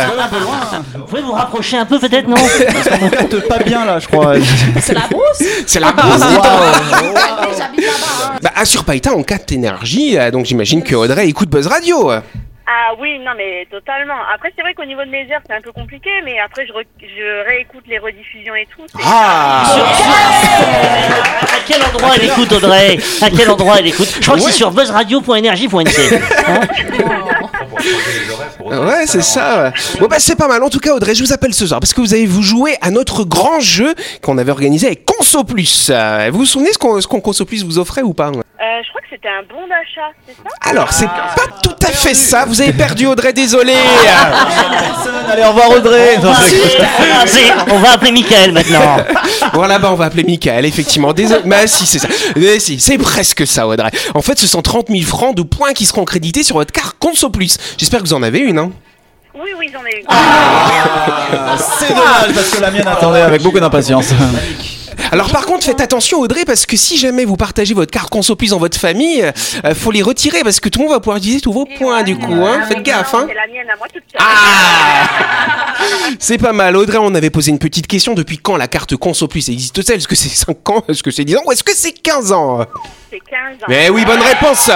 Vous 0.96 1.04
pouvez 1.06 1.22
vous 1.22 1.32
rapprocher 1.32 1.78
un 1.78 1.86
peu 1.86 2.00
peut-être, 2.00 2.28
non 2.28 2.36
pas 3.48 3.60
bien 3.60 3.86
là, 3.86 4.00
je 4.00 4.08
crois. 4.08 4.34
C'est 4.82 4.94
la 4.96 5.02
brousse 5.08 5.44
C'est 5.68 5.80
la 5.80 5.92
base, 5.92 6.26
dis 6.28 6.34
donc. 6.36 6.44
Bah, 8.42 8.50
ah, 8.56 8.66
sur 8.66 8.84
Païta, 8.84 9.12
on 9.16 9.22
capte 9.22 9.52
énergie, 9.52 10.18
euh, 10.18 10.32
donc 10.32 10.46
j'imagine 10.46 10.82
que 10.84 10.96
Audrey 10.96 11.28
écoute 11.28 11.50
Buzz 11.50 11.68
Radio. 11.68 12.12
Ah 12.66 12.94
oui, 12.98 13.20
non 13.20 13.32
mais 13.36 13.68
totalement. 13.70 14.14
Après, 14.34 14.52
c'est 14.56 14.62
vrai 14.62 14.74
qu'au 14.74 14.86
niveau 14.86 15.04
de 15.04 15.10
mes 15.10 15.30
heures, 15.34 15.42
c'est 15.46 15.54
un 15.54 15.60
peu 15.62 15.74
compliqué, 15.74 16.10
mais 16.24 16.40
après, 16.40 16.66
je, 16.66 16.72
re- 16.72 16.86
je 17.02 17.46
réécoute 17.46 17.84
les 17.88 18.00
rediffusions 18.00 18.56
et 18.56 18.66
tout. 18.74 18.84
c'est- 18.88 19.04
Ah 19.06 19.64
À 21.42 21.60
quel 21.68 21.84
endroit 21.84 22.12
elle 22.16 22.24
écoute, 22.26 22.52
Audrey? 22.54 22.98
À 23.22 23.30
quel 23.30 23.50
endroit 23.50 23.76
elle 23.80 23.88
écoute? 23.88 24.08
Je 24.16 24.22
crois 24.22 24.36
que 24.36 24.42
c'est 24.44 24.52
sur 24.54 24.72
buzzradio.energie.nc. 24.72 25.90
Hein? 26.48 26.62
Ouais, 28.86 29.06
c'est 29.08 29.22
ça. 29.22 29.64
ouais. 29.66 29.72
Bon, 30.00 30.08
bah, 30.08 30.16
c'est 30.20 30.36
pas 30.38 30.48
mal. 30.48 30.64
En 30.64 30.70
tout 30.70 30.80
cas, 30.80 30.94
Audrey, 30.94 31.14
je 31.16 31.24
vous 31.24 31.34
appelle 31.34 31.54
ce 31.54 31.68
soir 31.68 31.80
parce 31.80 31.94
que 31.94 32.00
vous 32.02 32.14
avez 32.14 32.26
vous 32.26 32.42
joué 32.44 32.78
à 32.82 32.92
notre 32.92 33.24
grand 33.24 33.60
jeu 33.60 33.94
qu'on 34.22 34.38
avait 34.38 34.52
organisé 34.52 34.88
avec 34.88 35.06
Conso 35.06 35.44
Plus. 35.44 35.90
Euh, 35.94 36.30
vous 36.32 36.40
vous 36.40 36.46
souvenez 36.46 36.72
ce 36.72 36.78
qu'on 36.78 37.00
ce 37.02 37.08
qu'on 37.08 37.20
Conso 37.20 37.46
Plus 37.46 37.64
vous 37.66 37.78
offrait 37.80 38.02
ou 38.02 38.14
pas 38.14 38.32
Euh, 38.64 38.82
je 38.82 38.90
crois 38.90 39.02
que 39.02 39.08
c'était 39.10 39.28
un 39.28 39.44
bon 39.44 39.68
d'achat, 39.68 40.12
c'est 40.26 40.36
ça? 40.36 40.70
Alors, 40.70 40.94
c'est 40.94 41.08
pas 41.08 41.48
tout 41.62 41.76
à 41.86 41.92
fait 41.92 42.14
ça. 42.14 42.46
Vous 42.46 42.62
avez 42.62 42.72
perdu 42.72 43.06
Audrey, 43.08 43.34
désolé. 43.34 43.74
Allez, 45.30 45.44
au 45.44 45.50
revoir 45.50 45.72
Audrey. 45.72 46.18
Non, 46.24 46.30
on, 46.30 46.32
va 46.32 47.22
appeler, 47.22 47.52
on 47.72 47.80
va 47.80 47.92
appeler 47.92 48.12
Michael 48.12 48.54
maintenant. 48.54 48.98
Voilà, 49.54 49.80
bah 49.80 49.90
on 49.92 49.96
va 49.96 50.06
appeler 50.06 50.24
Michael, 50.24 50.66
effectivement. 50.66 51.12
Désolé. 51.12 51.42
Mais 51.46 51.68
si, 51.68 51.86
c'est 51.86 52.00
ça. 52.00 52.08
Mais 52.38 52.60
si, 52.60 52.80
c'est 52.80 52.98
presque 52.98 53.46
ça, 53.46 53.68
Audrey. 53.68 53.92
En 54.14 54.22
fait, 54.22 54.40
ce 54.40 54.48
sont 54.48 54.62
30 54.62 54.88
000 54.90 55.02
francs 55.02 55.36
de 55.36 55.44
points 55.44 55.74
qui 55.74 55.86
seront 55.86 56.06
crédités 56.06 56.44
sur 56.44 56.56
votre 56.56 56.72
carte 56.72 56.96
Conso 57.00 57.30
Plus. 57.30 57.58
J'espère 57.78 58.00
que 58.00 58.06
vous 58.06 58.14
en 58.14 58.24
avez 58.24 58.40
une, 58.40 58.60
hein. 58.60 58.72
Oui, 59.36 59.50
oui, 59.58 59.70
j'en 59.74 59.84
ai 59.86 60.00
une. 60.00 60.06
C'est 61.80 61.90
dommage 61.90 62.34
parce 62.36 62.50
que 62.52 62.62
la 62.62 62.72
mienne 62.72 62.88
attendait 62.88 63.22
avec 63.22 63.42
beaucoup 63.42 63.60
d'impatience. 63.60 64.10
Alors 65.12 65.30
par 65.32 65.46
contre, 65.46 65.66
faites 65.66 65.82
attention 65.82 66.20
Audrey 66.20 66.46
parce 66.46 66.66
que 66.68 66.78
si 66.78 66.98
jamais 66.98 67.26
vous 67.26 67.36
partagez 67.36 67.74
votre 67.74 67.92
carte 67.92 68.10
Conso 68.10 68.36
Plus 68.36 68.52
dans 68.52 68.60
votre 68.60 68.80
famille, 68.80 69.24
euh, 69.66 69.74
faut 69.76 69.92
les 69.92 70.02
retirer 70.04 70.44
parce 70.44 70.60
que 70.60 70.70
tout 70.70 70.80
le 70.80 70.86
monde 70.86 70.94
va 70.94 71.00
pouvoir 71.00 71.18
utiliser 71.18 71.42
tous 71.42 71.52
vos 71.52 71.66
points 71.66 72.04
du 72.04 72.16
coup. 72.18 72.32
Hein. 72.46 72.60
Ah, 72.62 72.66
Faites 72.68 72.84
gaffe. 72.84 73.14
Hein. 73.16 73.26
C'est 73.28 73.34
la 73.34 73.48
mienne 73.48 73.70
à 73.72 73.76
moi 73.78 73.88
toute 73.92 74.04
seule. 74.12 74.22
Ah 74.22 75.08
C'est 76.20 76.38
pas 76.38 76.54
mal. 76.54 76.76
Audrey, 76.78 76.98
on 77.00 77.14
avait 77.16 77.32
posé 77.32 77.50
une 77.52 77.60
petite 77.60 77.88
question. 77.88 78.14
Depuis 78.14 78.38
quand 78.38 78.56
la 78.56 78.68
carte 78.68 78.96
Conso 78.96 79.28
Plus 79.28 79.50
existe-t-elle? 79.50 79.98
Est-ce 79.98 80.08
que 80.08 80.16
c'est 80.16 80.30
5 80.30 80.70
ans? 80.70 80.84
Est-ce 80.88 81.02
que 81.04 81.12
c'est 81.12 81.26
10 81.26 81.38
ans? 81.38 81.42
Ou 81.46 81.52
est-ce 81.52 81.64
que 81.64 81.76
c'est 81.76 81.92
15 81.92 82.32
ans? 82.32 82.66
C'est 83.12 83.20
15 83.20 83.64
ans. 83.64 83.66
Mais 83.68 83.90
oui, 83.90 84.06
bonne 84.06 84.22
réponse 84.22 84.70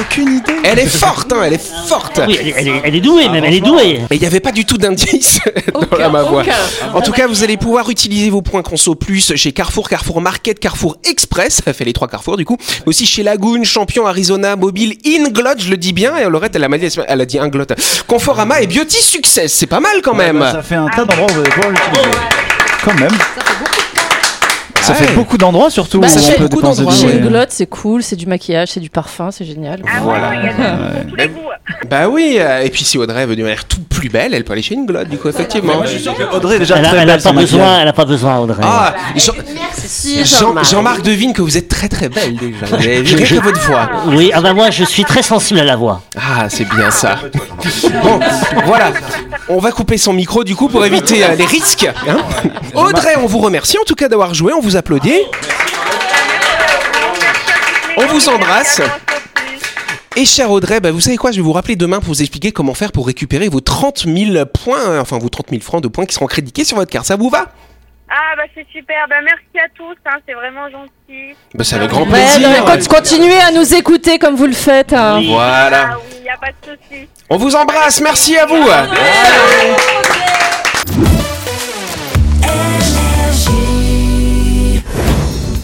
Aucune 0.00 0.36
idée. 0.38 0.52
Elle 0.64 0.78
est 0.78 0.86
forte, 0.86 1.32
hein, 1.32 1.40
elle 1.44 1.54
est 1.54 1.62
forte 1.88 2.20
Oui, 2.26 2.36
elle 2.40 2.48
est, 2.48 2.54
elle 2.56 2.68
est- 2.68 2.80
elle 2.84 2.94
est 2.96 3.00
douée 3.00 3.28
même, 3.28 3.44
elle 3.44 3.54
est 3.54 3.60
douée. 3.60 4.00
Mais 4.10 4.16
il 4.16 4.20
n'y 4.20 4.26
avait 4.26 4.40
pas 4.40 4.52
du 4.52 4.64
tout 4.64 4.76
d'indice 4.78 5.38
dans 5.74 5.80
Aucun, 5.80 5.96
la 5.98 6.08
ma 6.08 6.22
voix. 6.22 6.42
aucun. 6.42 6.52
En 6.94 7.00
tout 7.00 7.12
cas, 7.12 7.26
vous 7.26 7.42
allez 7.44 7.56
pouvoir 7.56 7.88
utiliser 7.90 8.30
vos 8.30 8.42
points 8.42 8.62
Conso 8.62 8.94
Plus 8.94 9.34
chez 9.36 9.52
Carrefour, 9.52 9.88
Carrefour 9.88 10.20
Market, 10.20 10.58
Carrefour 10.58 10.96
Express, 11.08 11.62
ça 11.64 11.72
fait 11.72 11.84
les 11.84 11.92
trois 11.92 12.08
Carrefour 12.08 12.36
du 12.36 12.44
coup. 12.44 12.56
Aussi 12.86 13.06
chez 13.06 13.22
Lagoon, 13.22 13.64
Champion, 13.64 14.06
Arizona, 14.06 14.56
Mobile, 14.56 14.96
Inglot, 15.06 15.58
je 15.58 15.70
le 15.70 15.76
dis 15.76 15.92
bien, 15.92 16.16
et 16.16 16.28
Laurette, 16.28 16.54
elle 16.56 16.64
a, 16.64 16.68
mal 16.68 16.80
dit- 16.80 16.98
elle 17.08 17.20
a 17.20 17.24
dit 17.26 17.38
Inglot. 17.38 17.64
Conforama 18.06 18.60
et 18.60 18.66
Beauty 18.66 19.02
Success, 19.02 19.52
c'est 19.52 19.66
pas 19.66 19.80
mal 19.80 20.02
quand 20.02 20.14
même. 20.14 20.36
Ouais, 20.36 20.42
bah, 20.42 20.52
ça 20.52 20.62
fait 20.62 20.74
un 20.76 20.88
tas 20.88 21.04
d'endroits 21.04 21.26
où 21.30 21.34
vous 21.34 21.40
allez 21.40 21.50
pouvoir 21.50 21.70
l'utiliser. 21.72 22.10
Quand 22.84 22.94
même. 22.94 23.10
Ça 23.10 23.44
fait 23.44 23.64
Ouais. 24.88 25.14
beaucoup 25.14 25.38
d'endroits 25.38 25.70
surtout 25.70 26.00
Bah, 26.00 26.06
où 26.06 26.10
ça 26.10 26.20
on 26.20 26.22
fait 26.22 26.36
peut 26.36 26.44
beaucoup 26.48 26.62
dépenser 26.62 26.84
d'endroits. 26.84 27.10
Chez 27.10 27.18
Glotte, 27.18 27.50
c'est 27.50 27.66
cool, 27.66 28.02
c'est 28.02 28.16
du 28.16 28.26
maquillage, 28.26 28.68
c'est 28.72 28.80
du 28.80 28.90
parfum, 28.90 29.30
c'est 29.30 29.44
génial. 29.44 29.80
Ah 29.86 30.00
Voilà. 30.02 30.30
oui, 30.30 30.36
il 30.42 30.46
y 30.46 30.48
a 30.48 30.52
de- 30.52 30.92
pour 31.02 31.10
tous 31.10 31.16
les 31.16 31.28
goûts. 31.28 31.40
Bah 31.88 32.08
oui, 32.08 32.36
euh, 32.38 32.62
et 32.62 32.70
puis 32.70 32.84
si 32.84 32.98
Audrey 32.98 33.26
veut 33.26 33.36
devenir 33.36 33.64
toute 33.64 33.86
plus 33.88 34.08
belle, 34.08 34.34
elle 34.34 34.44
peut 34.44 34.52
aller 34.54 34.62
chez 34.62 34.76
Inglot 34.76 35.04
du 35.04 35.18
coup, 35.18 35.28
effectivement. 35.28 35.74
Audrey 36.32 36.56
est 36.56 36.58
déjà 36.60 36.76
Elle 36.78 36.84
a, 36.84 36.88
très 36.88 36.98
elle 36.98 37.10
a 37.10 37.14
belle 37.14 37.22
pas 37.22 37.32
besoin, 37.32 37.80
elle 37.80 37.88
a 37.88 37.92
pas 37.92 38.04
besoin, 38.04 38.38
Audrey. 38.38 38.62
Ah. 38.64 38.94
Jean-Marc 40.64 41.02
devine 41.02 41.32
que 41.32 41.42
vous 41.42 41.56
êtes 41.56 41.59
très 41.80 41.88
très 41.88 42.08
belle 42.10 42.36
déjà. 42.36 42.66
Vous 42.66 42.74
avez 42.74 43.00
vu 43.02 43.38
votre 43.38 43.60
voix. 43.62 43.88
Oui, 44.08 44.30
ah 44.34 44.42
bah 44.42 44.52
moi 44.52 44.70
je 44.70 44.84
suis 44.84 45.04
très 45.04 45.22
sensible 45.22 45.60
à 45.60 45.64
la 45.64 45.76
voix. 45.76 46.02
Ah, 46.14 46.46
c'est 46.50 46.68
bien 46.68 46.90
ça. 46.90 47.16
Bon, 48.02 48.20
voilà. 48.66 48.92
On 49.48 49.58
va 49.60 49.72
couper 49.72 49.96
son 49.96 50.12
micro 50.12 50.44
du 50.44 50.54
coup 50.54 50.68
pour 50.68 50.84
éviter 50.84 51.24
euh, 51.24 51.34
les 51.36 51.46
risques. 51.46 51.88
hein. 52.06 52.18
Audrey, 52.74 53.14
on 53.16 53.24
vous 53.26 53.38
remercie 53.38 53.78
en 53.78 53.84
tout 53.84 53.94
cas 53.94 54.08
d'avoir 54.08 54.34
joué. 54.34 54.52
On 54.52 54.60
vous 54.60 54.76
applaudit. 54.76 55.20
On 57.96 58.06
vous 58.08 58.28
embrasse. 58.28 58.82
Et 60.16 60.26
cher 60.26 60.50
Audrey, 60.50 60.80
bah, 60.80 60.90
vous 60.90 61.00
savez 61.00 61.16
quoi? 61.16 61.30
Je 61.30 61.36
vais 61.36 61.42
vous 61.42 61.52
rappeler 61.52 61.76
demain 61.76 62.00
pour 62.00 62.08
vous 62.08 62.20
expliquer 62.20 62.52
comment 62.52 62.74
faire 62.74 62.92
pour 62.92 63.06
récupérer 63.06 63.48
vos 63.48 63.60
30 63.60 64.04
000 64.06 64.44
points, 64.46 65.00
enfin 65.00 65.18
vos 65.18 65.30
30 65.30 65.46
000 65.50 65.62
francs 65.62 65.82
de 65.82 65.88
points 65.88 66.04
qui 66.04 66.14
seront 66.14 66.26
crédités 66.26 66.64
sur 66.64 66.76
votre 66.76 66.90
carte. 66.90 67.06
Ça 67.06 67.16
vous 67.16 67.30
va? 67.30 67.46
Ah 68.12 68.34
bah 68.36 68.42
c'est 68.54 68.66
super. 68.72 69.06
Bah 69.08 69.16
merci 69.24 69.64
à 69.64 69.68
tous. 69.74 69.94
Hein, 70.06 70.18
c'est 70.26 70.34
vraiment 70.34 70.68
gentil. 70.68 71.34
bah, 71.54 71.62
C'est 71.64 71.76
avec 71.76 71.90
grand 71.90 72.04
plaisir. 72.06 72.48
continuez 72.88 73.38
à 73.40 73.52
nous 73.52 73.74
écouter 73.74 74.18
comme 74.18 74.34
vous 74.34 74.46
le 74.46 74.52
faites. 74.52 74.92
hein. 74.92 75.18
Oui. 75.18 75.28
Voilà. 75.32 75.90
Ah 75.92 75.96
oui, 75.98 76.16
il 76.18 76.22
n'y 76.22 76.28
a 76.28 76.36
pas 76.36 76.48
de 76.48 76.72
souci. 76.90 77.08
On 77.28 77.36
vous 77.36 77.54
embrasse. 77.54 78.00
Merci 78.00 78.36
à 78.36 78.46
vous. 78.46 78.68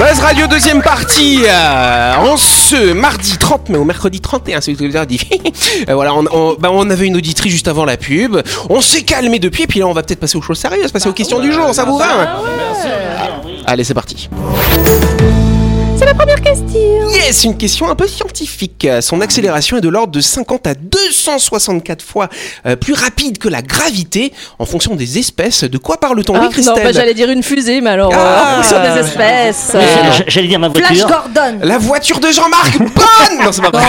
Buzz 0.00 0.18
Radio 0.20 0.46
deuxième 0.46 0.80
partie 0.80 1.42
euh, 1.46 2.14
en 2.16 2.38
ce 2.38 2.94
mardi 2.94 3.36
30 3.36 3.68
mai 3.68 3.76
au 3.76 3.84
mercredi 3.84 4.18
31 4.18 4.62
c'est 4.62 4.72
dit. 4.72 5.20
Euh, 5.88 5.94
voilà 5.94 6.14
on, 6.14 6.24
on- 6.32 6.54
bah, 6.58 6.68
on 6.72 6.88
avait 6.90 7.06
une 7.06 7.16
auditrice 7.16 7.52
juste 7.52 7.68
avant 7.68 7.84
la 7.84 7.96
pub. 7.96 8.36
On 8.70 8.80
s'est 8.80 9.02
calmé 9.02 9.38
depuis 9.38 9.64
et 9.64 9.66
puis 9.66 9.78
là 9.80 9.86
on 9.86 9.92
va 9.92 10.02
peut-être 10.02 10.20
passer 10.20 10.36
aux 10.38 10.42
choses 10.42 10.58
sérieuses 10.58 10.90
passer 10.90 11.08
aux 11.08 11.12
questions 11.12 11.38
du 11.38 11.52
jour 11.52 11.74
ça 11.74 11.84
vous 11.84 11.98
va. 11.98 12.40
Allez 13.66 13.84
c'est 13.84 13.94
parti 13.94 14.28
question. 16.54 17.10
Yes, 17.12 17.44
une 17.44 17.56
question 17.56 17.88
un 17.90 17.94
peu 17.94 18.06
scientifique. 18.06 18.86
Son 19.00 19.20
accélération 19.20 19.76
est 19.76 19.80
de 19.80 19.88
l'ordre 19.88 20.12
de 20.12 20.20
50 20.20 20.66
à 20.66 20.74
264 20.74 22.02
fois 22.02 22.28
euh, 22.66 22.76
plus 22.76 22.92
rapide 22.94 23.38
que 23.38 23.48
la 23.48 23.62
gravité 23.62 24.32
en 24.58 24.64
fonction 24.66 24.94
des 24.96 25.18
espèces. 25.18 25.64
De 25.64 25.78
quoi 25.78 25.98
parle-t-on 25.98 26.34
Ah, 26.34 26.38
Oui, 26.40 26.44
non, 26.46 26.50
Christelle 26.50 26.84
bah, 26.84 26.92
j'allais 26.92 27.14
dire 27.14 27.30
une 27.30 27.42
fusée, 27.42 27.80
mais 27.80 27.90
alors, 27.90 28.12
euh, 28.12 28.16
Ah. 28.18 28.56
en 28.58 28.62
fonction 28.62 28.82
des 28.82 29.00
espèces. 29.00 29.72
Euh, 29.74 29.80
J'allais 30.26 30.48
dire 30.48 30.58
ma 30.58 30.70
Flash 30.70 30.98
voiture. 30.98 31.08
Gordon. 31.08 31.58
La 31.62 31.78
voiture 31.78 32.20
de 32.20 32.30
Jean-Marc 32.30 32.78
Bonne 32.78 33.44
Non, 33.44 33.52
c'est 33.52 33.62
pas 33.62 33.70
vrai. 33.70 33.84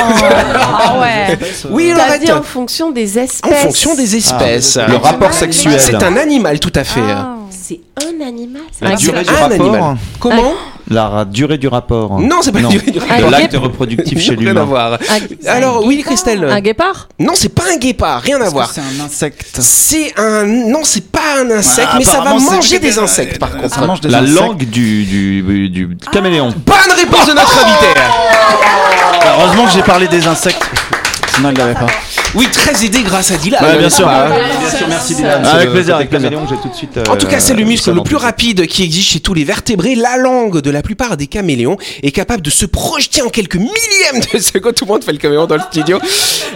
Ah 0.56 1.00
ouais. 1.00 1.38
Oui, 1.70 1.94
T'as 1.96 2.18
dit 2.18 2.32
en 2.32 2.44
fonction 2.44 2.91
des 2.91 3.18
espèces. 3.20 3.41
En 3.44 3.56
fonction 3.68 3.96
des 3.96 4.15
espèces. 4.15 4.77
Le 4.77 4.96
rapport 4.96 5.34
sexuel. 5.34 5.80
C'est 5.80 5.96
un 6.03 6.18
animal, 6.18 6.60
tout 6.60 6.74
à 6.75 6.84
fait. 6.84 7.01
C'est 7.50 7.80
un 8.03 8.25
animal. 8.25 8.62
ça. 8.77 8.86
La 8.86 8.91
Ah, 8.91 8.96
durée 8.96 9.24
du 9.24 9.30
un 9.30 9.34
rapport. 9.34 9.51
animal. 9.51 9.98
Comment? 10.20 10.53
La 10.90 11.26
durée 11.26 11.58
du 11.58 11.68
rapport. 11.68 12.20
Non, 12.20 12.38
c'est 12.42 12.52
pas 12.52 12.60
la 12.62 12.68
durée 12.70 12.92
du 12.92 13.00
De 13.00 13.06
rapport. 13.06 13.30
l'acte 13.30 13.56
reproductif 13.56 14.20
chez 14.20 14.36
Rien 14.40 14.56
à 14.58 14.64
voir. 14.64 14.94
Un- 14.94 15.48
Alors, 15.50 15.86
oui, 15.86 16.02
Christelle. 16.06 16.44
Un 16.46 16.60
guépard? 16.60 17.08
Non, 17.20 17.34
c'est 17.36 17.50
pas 17.50 17.64
un 17.74 17.78
guépard, 17.78 18.22
rien 18.22 18.42
à 18.42 18.50
voir. 18.50 18.72
C'est 18.74 18.82
un 18.82 19.06
insecte? 19.06 19.58
C'est 19.60 20.14
un. 20.20 20.44
Non, 20.46 20.82
c'est 20.84 21.10
pas 21.12 21.42
un 21.42 21.52
insecte, 21.52 21.88
Ah, 21.92 21.96
mais 21.98 22.04
ça 22.04 22.22
va 22.22 22.34
manger 22.38 22.80
des 22.80 22.98
insectes 23.00 23.40
par 23.40 23.52
contre. 23.56 23.74
Ça 23.76 23.86
mange 23.86 24.02
des 24.02 24.10
La 24.10 24.20
insectes. 24.20 24.40
langue 24.40 24.66
du, 24.66 25.04
du, 25.06 25.70
du 25.70 25.98
caméléon. 26.12 26.54
Bonne 26.66 26.96
réponse 26.98 27.28
de 27.28 27.34
notre 27.34 27.58
invité 27.66 27.88
Heureusement 29.38 29.66
que 29.66 29.72
j'ai 29.72 29.84
parlé 29.84 30.08
des 30.08 30.28
insectes. 30.28 30.64
Sinon, 31.42 31.52
il 31.54 31.58
l'avait 31.58 31.74
pas. 31.74 31.88
Oui, 32.36 32.48
très 32.52 32.86
aidé 32.86 33.02
grâce 33.04 33.32
à 33.32 33.38
Dylan. 33.38 33.64
Ouais, 33.64 33.78
bien 33.80 33.90
sûr. 33.90 34.08
Bien 34.08 34.70
sûr, 34.70 34.88
merci 34.88 35.16
Dylan. 35.16 35.42
C'est 35.44 35.50
Avec 35.52 35.66
le 35.68 35.74
plaisir, 35.74 35.96
avec 35.96 36.10
plaisir. 36.10 36.32
tout 36.62 36.70
de 36.70 36.76
suite. 36.76 37.00
En 37.10 37.18
tout 37.18 37.26
cas, 37.28 37.40
c'est 37.40 37.54
le 37.56 37.64
euh, 37.64 37.66
muscle 37.66 37.92
le 37.94 38.04
plus 38.04 38.16
rapide 38.16 38.68
qui 38.68 38.84
existe 38.84 39.10
chez 39.10 39.20
tous 39.20 39.34
les 39.34 39.44
vertébrés. 39.44 39.96
La 39.96 40.18
langue 40.18 40.62
de 40.62 40.70
la 40.70 40.82
plupart 40.82 41.18
des 41.18 41.28
caméléons 41.28 41.78
est 42.04 42.12
capable 42.12 42.42
de 42.44 42.50
se 42.52 42.66
projeter 42.66 43.22
en 43.22 43.30
quelques 43.30 43.56
millièmes 43.56 44.22
de 44.34 44.40
seconde. 44.40 44.76
Tout 44.76 44.86
le 44.86 44.92
monde 44.92 45.04
fait 45.04 45.12
le 45.12 45.18
caméléon 45.18 45.46
dans 45.48 45.56
le 45.56 45.62
studio. 45.72 46.00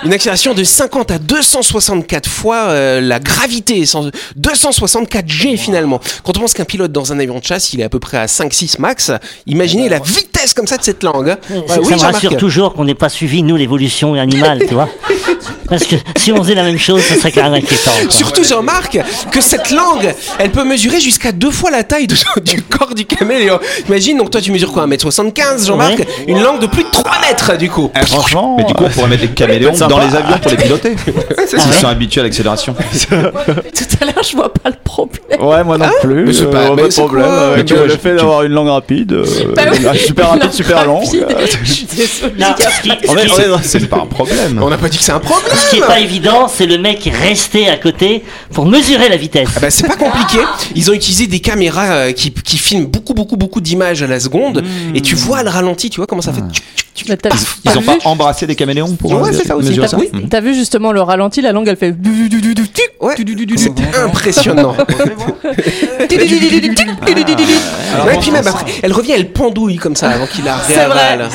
Une 0.06 0.14
accélération 0.14 0.54
de 0.54 0.64
50 0.64 1.12
à 1.12 1.18
264 1.18 2.30
fois 2.30 2.68
euh, 2.70 3.02
la 3.02 3.20
gravité. 3.20 3.86
Sans- 3.86 4.10
264 4.36 5.28
G 5.28 5.58
finalement. 5.58 6.00
Quand 6.24 6.38
on 6.38 6.42
pense 6.42 6.54
qu'un 6.54 6.64
pilote 6.66 6.92
dans 6.92 7.12
un 7.12 7.20
avion 7.20 7.40
de 7.40 7.44
chasse, 7.44 7.74
il 7.74 7.82
est 7.82 7.84
à 7.84 7.90
peu 7.90 8.00
près 8.00 8.18
à 8.18 8.28
5-6 8.28 8.80
max, 8.80 9.12
imaginez 9.48 9.90
la 9.90 10.00
vitesse 10.00 10.54
comme 10.54 10.68
ça 10.68 10.78
de 10.78 10.84
cette 10.84 11.04
langue. 11.04 11.32
hein. 11.32 11.38
Ça, 11.50 11.54
Ouais, 11.56 11.64
ça 11.68 11.80
oui, 11.80 11.86
me 11.86 11.98
Jean-Marc. 11.98 12.14
rassure 12.14 12.38
toujours 12.38 12.74
qu'on 12.74 12.86
n'ait 12.86 12.94
pas 12.96 13.10
suivi, 13.10 13.42
nous, 13.44 13.56
l'évolution 13.56 14.14
animale, 14.14 14.60
tu 14.76 14.82
vois. 14.82 14.90
Parce 15.70 15.84
que 15.86 15.96
si 16.18 16.32
on 16.32 16.38
faisait 16.44 16.56
la 16.56 16.64
même 16.64 16.78
chose, 16.80 17.02
ça 17.02 17.16
serait 17.16 17.32
quand 17.32 17.44
même 17.44 17.54
inquiétant. 17.56 17.92
quoi. 18.02 18.10
Surtout 18.12 18.44
Jean-Marc, 18.44 19.00
que 19.32 19.42
cette 19.42 19.72
langue, 19.72 20.14
elle 20.40 20.52
peut 20.52 20.64
mesurer 20.64 21.00
jusqu'à 21.00 21.32
deux 21.32 21.52
fois 21.52 21.72
la 21.72 21.84
taille 21.84 22.08
de- 22.08 22.16
du 22.42 22.62
corps 22.62 22.94
du 22.94 23.06
caméléon. 23.06 23.60
Imagine, 23.88 24.18
donc 24.18 24.30
toi 24.32 24.42
tu 24.42 24.52
mesures 24.52 24.72
quoi 24.72 24.86
1m75 24.88 25.66
Jean-Marc 25.68 26.00
Ouais. 26.00 26.08
Une 26.28 26.42
langue 26.42 26.60
de 26.60 26.68
plus 26.68 26.84
de 26.84 26.90
3 26.90 27.12
mètres 27.22 27.58
du 27.58 27.70
coup. 27.70 27.90
Eh, 28.00 28.06
franchement. 28.06 28.56
Mais 28.58 28.64
du 28.66 28.74
coup, 28.74 28.84
on 28.86 28.90
pourrait 28.90 29.08
mettre 29.08 29.22
des 29.24 29.28
caméléons 29.30 29.74
Sympa. 29.74 29.94
dans 29.94 30.00
les 30.00 30.16
avions 30.16 30.38
pour 30.38 30.52
les 30.52 30.58
piloter. 30.58 30.96
Ils 31.54 31.74
sont 31.74 31.88
habitués 31.88 32.22
à 32.22 32.24
l'accélération. 32.26 32.76
Tout 33.10 33.18
à 34.02 34.06
l'heure, 34.06 34.24
je 34.24 34.36
vois 34.36 34.52
pas 34.54 34.70
le 34.70 34.76
problème. 34.84 35.42
Ouais, 35.42 35.64
moi 35.64 35.78
non 35.78 35.86
plus. 36.02 36.26
Mais 36.26 36.34
c'est 36.34 36.44
euh, 36.44 36.48
pas- 36.76 36.76
c'est 36.90 37.02
problème. 37.02 37.26
quoi 37.26 37.54
Mais 37.58 37.66
tu 37.66 37.74
euh, 37.74 37.78
vois, 37.78 37.86
le 37.88 37.94
je- 37.94 37.98
fait 37.98 38.16
d'avoir 38.16 38.44
une 38.44 38.52
langue 38.54 38.70
rapide, 38.70 39.14
euh, 39.14 39.26
Bah 39.56 39.64
oui. 39.72 40.00
super 40.00 40.30
rapide, 40.30 40.52
super 40.52 40.86
long. 40.86 41.00
Rapide. 41.04 41.26
euh, 41.30 41.46
Je 41.64 41.72
suis 41.72 41.88
c'est- 41.90 43.80
c'est 43.80 43.88
pas 43.90 43.98
un 43.98 44.06
problème. 44.06 44.60
On 44.62 44.70
n'a 44.70 44.78
pas 44.78 44.90
dit 44.90 44.98
que 44.98 45.04
c'est 45.04 45.12
un 45.12 45.20
problème. 45.20 45.55
Ce 45.56 45.70
qui 45.70 45.78
est 45.78 45.86
pas 45.88 46.00
évident, 46.00 46.48
c'est 46.48 46.66
le 46.66 46.78
mec 46.78 47.10
resté 47.12 47.70
à 47.70 47.78
côté 47.78 48.24
pour 48.52 48.66
mesurer 48.66 49.10
la 49.10 49.18
vitesse. 49.18 49.50
Ah 49.56 49.60
bah, 49.60 49.70
c'est 49.72 49.88
pas 49.88 49.96
compliqué. 49.96 50.38
Ils 50.76 50.90
ont 50.92 50.94
utilisé 50.94 51.28
des 51.28 51.40
caméras 51.40 51.86
euh, 51.92 52.12
qui, 52.12 52.32
qui 52.32 52.58
filment 52.58 52.86
beaucoup, 52.86 53.14
beaucoup, 53.14 53.38
beaucoup 53.38 53.62
d'images 53.62 54.04
à 54.04 54.08
la 54.08 54.20
seconde. 54.20 54.64
Et 54.94 55.02
tu 55.02 55.16
vois 55.16 55.44
le 55.44 55.50
ralenti, 55.50 55.90
tu 55.90 55.98
vois 55.98 56.08
comment 56.08 56.22
ça 56.22 56.34
fait. 56.34 56.42
Mais 57.10 57.18
t'as- 57.18 57.30
Ils 57.30 57.72
t'as 57.72 57.78
ont 57.78 57.82
vu 57.82 57.86
pas 57.86 57.98
embrassé 58.06 58.48
des 58.48 58.56
caméléons 58.56 58.96
pour 58.96 59.12
Ouais, 59.12 59.30
euh, 59.30 59.34
c'est 59.34 59.46
ça 59.48 59.58
aussi, 59.58 59.68
mesurer 59.68 59.86
t'as 59.88 59.92
ça 59.92 59.98
oui. 59.98 60.10
T'as 60.30 60.40
vu 60.40 60.56
justement 60.56 60.94
le 60.94 61.02
ralenti, 61.02 61.42
la 61.42 61.52
langue 61.52 61.68
elle 61.68 61.76
fait. 61.76 61.92
Ouais. 63.02 63.16
C'est 63.58 63.72
impressionnant. 64.04 64.76
Et 66.12 66.18
puis 68.20 68.32
même 68.32 68.48
après, 68.48 68.66
elle 68.82 68.94
revient, 68.94 69.12
elle 69.14 69.32
pendouille 69.32 69.76
comme 69.78 69.96
ça 69.96 70.10
avant 70.10 70.28
qu'il 70.28 70.44
la 70.46 70.56
réavale. 70.58 71.30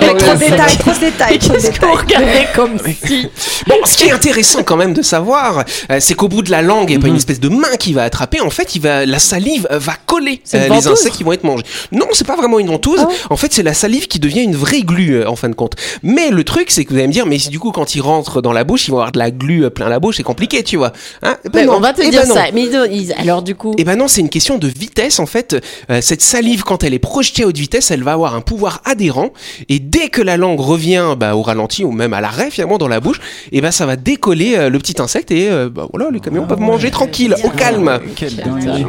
Avec 0.00 0.18
trop 0.18 0.34
de 0.34 0.38
détails, 0.38 0.76
trop 0.78 0.92
de 0.92 0.98
détails, 1.00 1.38
trop 1.38 1.52
de 1.54 1.58
Qu'est-ce 1.58 1.80
qu'on 1.80 1.96
détails. 1.96 1.96
regardait 1.96 2.48
comme 2.54 2.78
si. 3.06 3.28
Bon, 3.66 3.74
ce 3.84 3.96
qui 3.96 4.08
est 4.08 4.12
intéressant 4.12 4.62
quand 4.62 4.76
même 4.76 4.92
de 4.94 5.02
savoir, 5.02 5.64
euh, 5.90 5.96
c'est 6.00 6.14
qu'au 6.14 6.28
bout 6.28 6.42
de 6.42 6.50
la 6.50 6.62
langue, 6.62 6.90
il 6.90 6.90
n'y 6.90 6.94
a 6.94 6.98
Mhm. 6.98 7.02
pas 7.02 7.08
une 7.08 7.16
espèce 7.16 7.40
de 7.40 7.48
main 7.48 7.76
qui 7.78 7.92
va 7.92 8.04
attraper. 8.04 8.40
En 8.40 8.50
fait, 8.50 8.74
il 8.76 8.82
va, 8.82 9.06
la 9.06 9.18
salive 9.18 9.66
euh, 9.70 9.78
va 9.78 9.94
coller 10.06 10.40
C'est 10.44 10.66
une 10.68 10.74
les 10.74 10.86
insectes 10.86 11.16
qui 11.16 11.24
vont 11.24 11.32
être 11.32 11.44
mangés. 11.44 11.64
Non, 11.90 12.06
c'est 12.12 12.26
pas 12.26 12.36
vraiment 12.36 12.58
une 12.58 12.68
ventouse. 12.68 13.00
Ah. 13.02 13.08
En 13.30 13.36
fait, 13.36 13.52
c'est 13.52 13.62
la 13.62 13.74
salive 13.74 14.06
qui 14.08 14.18
devient 14.18 14.42
une 14.42 14.56
vraie 14.56 14.82
glu 14.82 15.14
euh, 15.16 15.28
en 15.28 15.36
fin 15.36 15.48
de 15.48 15.54
compte. 15.54 15.74
Mais 16.02 16.30
le 16.30 16.44
truc, 16.44 16.70
c'est 16.70 16.84
que 16.84 16.90
vous 16.90 16.96
allez 16.98 17.08
me 17.08 17.12
dire, 17.12 17.26
mais 17.26 17.38
si 17.38 17.48
du 17.50 17.58
coup, 17.58 17.72
quand 17.72 17.94
ils 17.94 18.00
rentrent 18.00 18.42
dans 18.42 18.52
la 18.52 18.64
bouche, 18.64 18.88
ils 18.88 18.90
vont 18.90 18.98
avoir 18.98 19.12
de 19.12 19.18
la 19.18 19.30
glu 19.30 19.64
euh, 19.64 19.70
plein 19.70 19.88
la 19.88 20.00
bouche, 20.00 20.20
c'est 20.22 20.26
compliqué, 20.26 20.62
tu 20.62 20.76
vois. 20.76 20.92
Hein 21.22 21.36
Eh 21.44 21.48
ben 21.48 21.68
on 21.68 21.80
va 21.80 21.92
te 21.92 22.00
Eh 22.00 22.10
dire 22.10 22.22
ben 22.22 22.32
ça. 22.34 22.44
Mais 22.54 22.62
ils- 22.62 22.88
ils- 22.92 23.12
alors 23.18 23.42
du 23.42 23.56
coup. 23.56 23.74
Eh 23.76 23.82
ben 23.82 23.96
non, 23.96 24.06
c'est 24.06 24.20
une 24.20 24.28
question 24.28 24.56
de 24.56 24.68
vitesse 24.68 25.18
en 25.18 25.26
fait. 25.26 25.56
Euh, 25.90 26.00
cette 26.00 26.22
salive, 26.22 26.62
quand 26.62 26.84
elle 26.84 26.94
est 26.94 27.00
projetée 27.00 27.42
à 27.42 27.46
haute 27.48 27.56
vitesse, 27.58 27.90
elle 27.90 28.04
va 28.04 28.12
avoir 28.12 28.36
un 28.36 28.40
pouvoir 28.40 28.80
adhérent. 28.84 29.30
Et 29.68 29.80
dès 29.80 30.08
que 30.08 30.22
la 30.22 30.36
langue 30.36 30.60
revient 30.60 31.16
bah, 31.18 31.34
au 31.34 31.42
ralenti 31.42 31.82
ou 31.84 31.90
même 31.90 32.14
à 32.14 32.20
l'arrêt 32.20 32.50
finalement 32.50 32.78
dans 32.78 32.88
la 32.88 33.00
bouche, 33.00 33.20
et 33.50 33.60
ben 33.60 33.72
ça 33.72 33.84
va 33.84 33.96
décoller 33.96 34.54
euh, 34.56 34.70
le 34.70 34.78
petit 34.78 35.00
insecte 35.02 35.32
et 35.32 35.50
euh, 35.50 35.68
bah, 35.68 35.86
voilà, 35.92 36.10
les 36.12 36.20
camions 36.20 36.46
peuvent 36.46 36.60
manger 36.60 36.90
tranquille, 36.92 37.34
au 37.42 37.50
calme. 37.50 37.98
Dinguerie. 38.44 38.86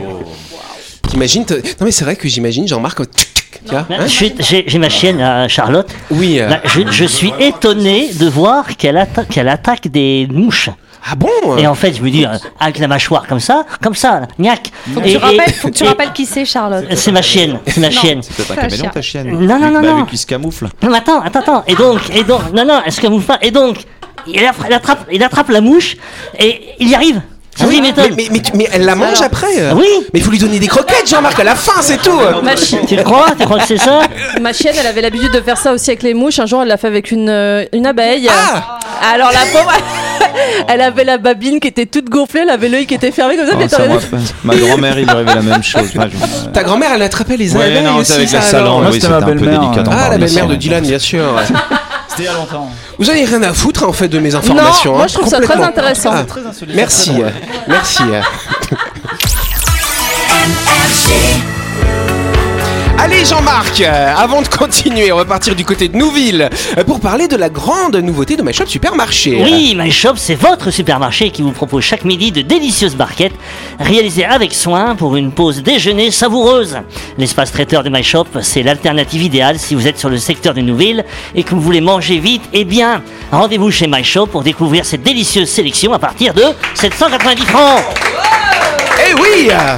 T'imagines 1.09 1.45
Non 1.49 1.85
mais 1.85 1.91
c'est 1.91 2.05
vrai 2.05 2.15
que 2.15 2.27
j'imagine 2.27 2.67
Jean-Marc. 2.67 2.99
hein 3.71 3.85
J'ai- 4.07 4.79
ma 4.79 4.89
chienne, 4.89 5.19
euh, 5.21 5.47
Charlotte. 5.47 5.87
oui. 6.11 6.39
euh, 6.39 6.49
Bah, 6.49 6.61
je, 6.65 6.81
je 6.91 7.05
suis 7.05 7.31
étonné 7.39 8.09
de 8.13 8.27
voir 8.27 8.75
qu'elle 8.77 8.97
atta- 8.97 9.25
qu'elle 9.25 9.47
attaque 9.49 9.87
des 9.89 10.27
mouches. 10.31 10.69
Ah 11.05 11.15
bon 11.15 11.57
Et 11.57 11.67
en 11.67 11.75
fait, 11.75 11.93
je 11.93 12.01
me 12.01 12.09
dis, 12.09 12.25
euh, 12.25 12.29
avec 12.59 12.79
la 12.79 12.87
mâchoire 12.87 13.27
comme 13.27 13.39
ça, 13.41 13.65
comme 13.81 13.93
ça, 13.95 14.21
là, 14.21 14.27
gnac. 14.39 14.71
Faut 14.93 15.01
que 15.01 15.05
Et- 15.05 15.11
tu 15.11 15.15
et- 15.15 15.17
rappelles, 15.17 15.53
faut 15.53 15.67
que 15.67 15.73
tu 15.73 15.83
et- 15.83 15.87
rappelles 15.87 16.13
qui 16.13 16.25
c'est, 16.25 16.45
Charlotte. 16.45 16.85
C'est 16.95 17.11
ma 17.11 17.21
chienne, 17.21 17.59
c'est 17.67 17.79
ma 17.81 17.89
Non. 17.89 17.93
chienne. 17.99 18.21
C'est 18.23 18.35
peut-être 18.35 18.51
un 18.51 18.55
Ta 18.55 18.61
caméléon 18.67 18.89
ta 18.93 19.01
chienne. 19.01 19.27
Non, 19.31 19.59
non, 19.59 19.69
non, 19.69 19.81
Bah, 19.81 19.87
non. 19.89 19.97
Vu 19.97 20.05
qu'il 20.05 20.17
se 20.17 20.25
camoufle. 20.25 20.69
Non, 20.81 20.89
mais 20.89 20.97
attends, 20.99 21.21
attends, 21.21 21.39
attends. 21.39 21.63
Et 21.67 21.75
donc, 21.75 21.99
et 22.15 22.23
donc, 22.23 22.41
non, 22.53 22.65
non, 22.65 22.81
est-ce 22.85 23.01
que 23.01 23.07
vous 23.07 23.19
pas 23.19 23.37
Et 23.41 23.51
donc, 23.51 23.77
il, 24.27 24.43
attrape, 24.73 25.05
il 25.11 25.21
attrape 25.23 25.49
la 25.49 25.59
mouche 25.61 25.97
et 26.39 26.61
il 26.79 26.87
y 26.89 26.95
arrive. 26.95 27.21
C'est 27.55 27.65
Ah 27.65 27.65
ce 27.65 27.69
oui, 27.69 27.75
qui 27.75 27.81
mais, 27.83 27.93
mais, 28.17 28.27
mais, 28.31 28.39
tu- 28.41 28.51
mais 28.55 28.67
elle 28.73 28.83
la 28.83 28.95
mange 28.95 29.21
après? 29.21 29.59
Euh. 29.61 29.73
Oui. 29.75 29.85
Mais 30.11 30.19
il 30.21 30.23
faut 30.23 30.31
lui 30.31 30.39
donner 30.39 30.57
des 30.57 30.65
croquettes 30.65 31.07
Jean-Marc 31.07 31.39
à 31.39 31.43
la 31.43 31.53
fin, 31.53 31.83
c'est 31.83 32.01
tout 32.01 32.19
Ma, 32.41 32.55
chi- 32.55 32.77
Tu 32.87 32.95
le 32.95 33.03
crois 33.03 33.27
Tu 33.37 33.45
crois 33.45 33.59
que 33.59 33.67
c'est 33.67 33.77
ça? 33.77 33.99
Ma 34.41 34.53
chienne, 34.53 34.73
elle 34.79 34.87
avait 34.87 35.01
l'habitude 35.01 35.31
de 35.31 35.39
faire 35.39 35.57
ça 35.57 35.71
aussi 35.71 35.91
avec 35.91 36.01
les 36.01 36.15
mouches. 36.15 36.39
Un 36.39 36.47
jour, 36.47 36.63
elle 36.63 36.69
l'a 36.69 36.77
fait 36.77 36.87
avec 36.87 37.11
une, 37.11 37.29
euh, 37.29 37.63
une 37.71 37.85
abeille. 37.85 38.27
Ah 38.27 38.79
Alors 39.13 39.29
la 39.31 39.41
pauvre, 39.51 39.71
elle 40.67 40.81
avait 40.81 41.03
la 41.03 41.17
babine 41.17 41.59
qui 41.59 41.67
était 41.67 41.85
toute 41.85 42.09
gonflée, 42.09 42.41
elle 42.43 42.49
avait 42.49 42.69
l'œil 42.69 42.85
qui 42.85 42.93
était 42.93 43.11
fermé 43.11 43.35
comme 43.37 43.47
ça. 43.69 43.79
Oh. 43.89 44.15
Ma 44.43 44.55
grand-mère, 44.55 44.97
il 44.97 45.05
lui 45.05 45.11
arrivait 45.11 45.35
la 45.35 45.41
même 45.41 45.63
chose. 45.63 45.93
Moi, 45.95 46.05
je- 46.11 46.49
Ta 46.49 46.63
grand-mère, 46.63 46.91
elle 46.95 47.01
attrapait 47.01 47.37
les 47.37 47.55
Ouais, 47.55 47.63
abeilles 47.65 47.83
non, 47.83 47.97
aussi, 47.97 48.11
c'est 48.11 48.17
avec 48.17 48.29
ça, 48.29 48.61
la 48.61 48.71
Oui, 48.75 48.93
c'était 48.93 49.07
un 49.13 49.21
peu 49.21 49.33
délicat 49.35 49.83
d'en 49.83 49.91
Ah, 49.91 50.09
la 50.09 50.17
belle-mère 50.17 50.47
de 50.47 50.55
Dylan, 50.55 50.83
bien 50.83 50.99
sûr. 50.99 51.23
C'était 52.15 52.23
il 52.23 52.25
y 52.25 52.27
a 52.29 52.33
longtemps. 52.37 52.69
Vous 52.99 53.09
avez 53.09 53.25
rien 53.25 53.41
à 53.41 53.53
foutre 53.53 53.89
en 53.89 53.91
fait 53.93 54.07
de 54.07 54.19
mes 54.19 54.35
informations. 54.35 54.91
Non, 54.91 54.97
moi 54.97 55.05
hein, 55.05 55.07
je 55.09 55.13
trouve 55.15 55.27
ça 55.27 55.39
très 55.39 55.59
intéressant. 55.59 56.11
Ah, 56.13 56.25
merci, 56.75 57.11
euh, 57.23 57.29
merci. 57.67 58.03
Allez 62.99 63.25
Jean-Marc, 63.25 63.81
euh, 63.81 64.13
avant 64.15 64.41
de 64.41 64.47
continuer, 64.57 65.11
on 65.11 65.17
va 65.17 65.25
partir 65.25 65.55
du 65.55 65.65
côté 65.65 65.89
de 65.89 65.97
Nouville 65.97 66.49
euh, 66.77 66.83
pour 66.83 66.99
parler 66.99 67.27
de 67.27 67.35
la 67.35 67.49
grande 67.49 67.95
nouveauté 67.97 68.35
de 68.35 68.43
My 68.43 68.53
Shop 68.53 68.65
Supermarché. 68.67 69.41
Oui, 69.43 69.75
My 69.77 69.91
Shop, 69.91 70.13
c'est 70.15 70.35
votre 70.35 70.71
supermarché 70.71 71.29
qui 71.31 71.41
vous 71.41 71.51
propose 71.51 71.83
chaque 71.83 72.05
midi 72.05 72.31
de 72.31 72.41
délicieuses 72.41 72.95
barquettes 72.95 73.33
réalisées 73.79 74.25
avec 74.25 74.53
soin 74.53 74.95
pour 74.95 75.15
une 75.15 75.31
pause 75.31 75.63
déjeuner 75.63 76.11
savoureuse. 76.11 76.77
L'espace 77.17 77.51
traiteur 77.51 77.83
de 77.83 77.89
My 77.89 78.03
Shop, 78.03 78.27
c'est 78.41 78.63
l'alternative 78.63 79.23
idéale 79.23 79.59
si 79.59 79.75
vous 79.75 79.87
êtes 79.87 79.99
sur 79.99 80.09
le 80.09 80.17
secteur 80.17 80.53
de 80.53 80.61
Nouville 80.61 81.03
et 81.35 81.43
que 81.43 81.55
vous 81.55 81.61
voulez 81.61 81.81
manger 81.81 82.19
vite 82.19 82.43
et 82.53 82.63
bien. 82.63 83.01
Rendez-vous 83.31 83.71
chez 83.71 83.87
My 83.87 84.03
Shop 84.03 84.27
pour 84.27 84.43
découvrir 84.43 84.85
cette 84.85 85.03
délicieuse 85.03 85.49
sélection 85.49 85.93
à 85.93 85.99
partir 85.99 86.33
de 86.33 86.43
790 86.75 87.45
francs. 87.45 87.83
Eh 89.09 89.13
oui 89.15 89.49
euh, 89.51 89.77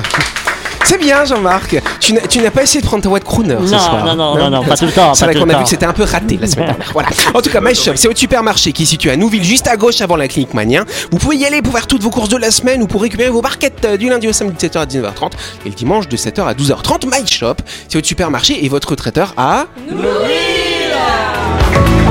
c'est 0.85 0.97
bien 0.99 1.25
Jean-Marc. 1.25 1.75
Tu 1.99 2.13
n'as 2.13 2.51
pas 2.51 2.63
essayé 2.63 2.81
de 2.81 2.85
prendre 2.85 3.03
ta 3.03 3.09
voix 3.09 3.19
de 3.19 3.23
crooner 3.25 3.55
ce 3.65 3.71
Non, 3.71 3.79
soir. 3.79 4.05
non, 4.05 4.15
non, 4.15 4.37
non, 4.37 4.49
non, 4.49 4.63
pas 4.63 4.77
tout 4.77 4.85
le 4.85 4.91
temps, 4.91 5.13
C'est 5.13 5.25
pas 5.25 5.31
vrai 5.31 5.41
qu'on 5.41 5.49
a 5.49 5.57
vu 5.57 5.63
que 5.63 5.69
c'était 5.69 5.85
un 5.85 5.93
peu 5.93 6.03
raté 6.03 6.37
la 6.39 6.47
semaine 6.47 6.67
dernière. 6.67 6.89
Voilà. 6.93 7.09
En 7.33 7.41
tout 7.41 7.49
cas, 7.49 7.59
My 7.61 7.73
Shop, 7.75 7.93
c'est 7.95 8.07
votre 8.07 8.19
supermarché 8.19 8.71
qui 8.71 8.83
est 8.83 8.85
situé 8.85 9.11
à 9.11 9.17
Nouville, 9.17 9.43
juste 9.43 9.67
à 9.67 9.75
gauche 9.77 10.01
avant 10.01 10.15
la 10.15 10.27
clinique 10.27 10.53
Manien. 10.53 10.85
Vous 11.11 11.17
pouvez 11.17 11.37
y 11.37 11.45
aller 11.45 11.61
pour 11.61 11.73
faire 11.73 11.87
toutes 11.87 12.01
vos 12.03 12.09
courses 12.09 12.29
de 12.29 12.37
la 12.37 12.51
semaine 12.51 12.81
ou 12.83 12.87
pour 12.87 13.01
récupérer 13.01 13.29
vos 13.29 13.41
barquettes 13.41 13.85
euh, 13.85 13.97
du 13.97 14.09
lundi 14.09 14.27
au 14.27 14.33
samedi 14.33 14.55
de 14.55 14.71
7h 14.73 14.79
à 14.79 14.85
19h30 14.85 15.31
et 15.65 15.69
le 15.69 15.75
dimanche 15.75 16.07
de 16.07 16.17
7h 16.17 16.45
à 16.45 16.53
12h30. 16.53 17.05
My 17.05 17.27
Shop, 17.27 17.55
c'est 17.87 17.95
votre 17.95 18.07
supermarché 18.07 18.63
et 18.65 18.69
votre 18.69 18.95
traiteur 18.95 19.33
à. 19.37 19.65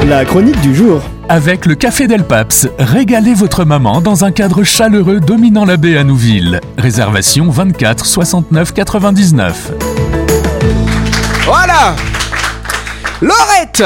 La 0.07 0.25
chronique 0.25 0.61
du 0.61 0.75
jour. 0.75 1.01
Avec 1.29 1.65
le 1.65 1.75
Café 1.75 2.07
Del 2.07 2.25
Paps, 2.25 2.69
régalez 2.79 3.33
votre 3.33 3.65
maman 3.65 4.01
dans 4.01 4.25
un 4.25 4.33
cadre 4.33 4.63
chaleureux 4.63 5.21
dominant 5.21 5.65
la 5.65 5.77
baie 5.77 5.97
à 5.97 6.05
Nouville. 6.05 6.61
Réservation 6.77 7.49
24 7.51 8.05
69 8.05 8.75
99. 8.75 9.73
Voilà 11.47 11.97
Laurette 13.21 13.83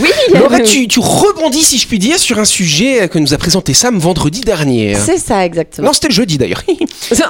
oui, 0.00 0.10
Laurette, 0.34 0.64
tu, 0.64 0.86
tu 0.88 1.00
rebondis, 1.00 1.62
si 1.62 1.78
je 1.78 1.86
puis 1.86 1.98
dire, 1.98 2.18
sur 2.18 2.38
un 2.38 2.44
sujet 2.44 3.08
que 3.08 3.18
nous 3.18 3.32
a 3.34 3.38
présenté 3.38 3.72
Sam 3.74 3.98
vendredi 3.98 4.40
dernier. 4.40 4.94
C'est 4.94 5.18
ça, 5.18 5.44
exactement. 5.44 5.86
Non, 5.88 5.92
c'était 5.92 6.08
le 6.08 6.14
jeudi 6.14 6.38
d'ailleurs. 6.38 6.62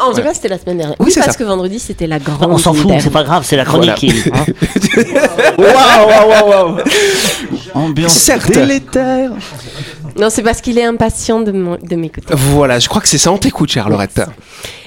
En 0.06 0.12
tout 0.12 0.22
cas, 0.22 0.34
c'était 0.34 0.48
la 0.48 0.58
semaine 0.58 0.78
dernière. 0.78 0.96
Oui, 0.98 1.06
Oui, 1.06 1.12
c'est 1.12 1.20
parce 1.20 1.32
ça. 1.32 1.38
que 1.38 1.44
vendredi, 1.44 1.78
c'était 1.78 2.06
la 2.06 2.18
grande. 2.18 2.50
On 2.50 2.58
s'en 2.58 2.72
fout, 2.74 2.92
c'est 3.00 3.10
pas 3.10 3.24
grave, 3.24 3.44
c'est 3.46 3.56
la 3.56 3.64
chronique 3.64 4.04
hein. 4.32 4.44
Waouh, 5.58 6.08
waouh, 6.08 6.28
waouh, 6.28 6.48
waouh. 6.50 6.76
Ambiance 7.74 8.12
Certes. 8.14 8.50
délétère. 8.50 9.30
Non, 10.18 10.30
c'est 10.30 10.42
parce 10.42 10.62
qu'il 10.62 10.78
est 10.78 10.84
impatient 10.84 11.40
de 11.40 11.96
m'écouter. 11.96 12.32
Voilà, 12.34 12.78
je 12.78 12.88
crois 12.88 13.02
que 13.02 13.08
c'est 13.08 13.18
ça. 13.18 13.30
On 13.30 13.38
t'écoute, 13.38 13.70
chère 13.70 13.90
Laurette. 13.90 14.22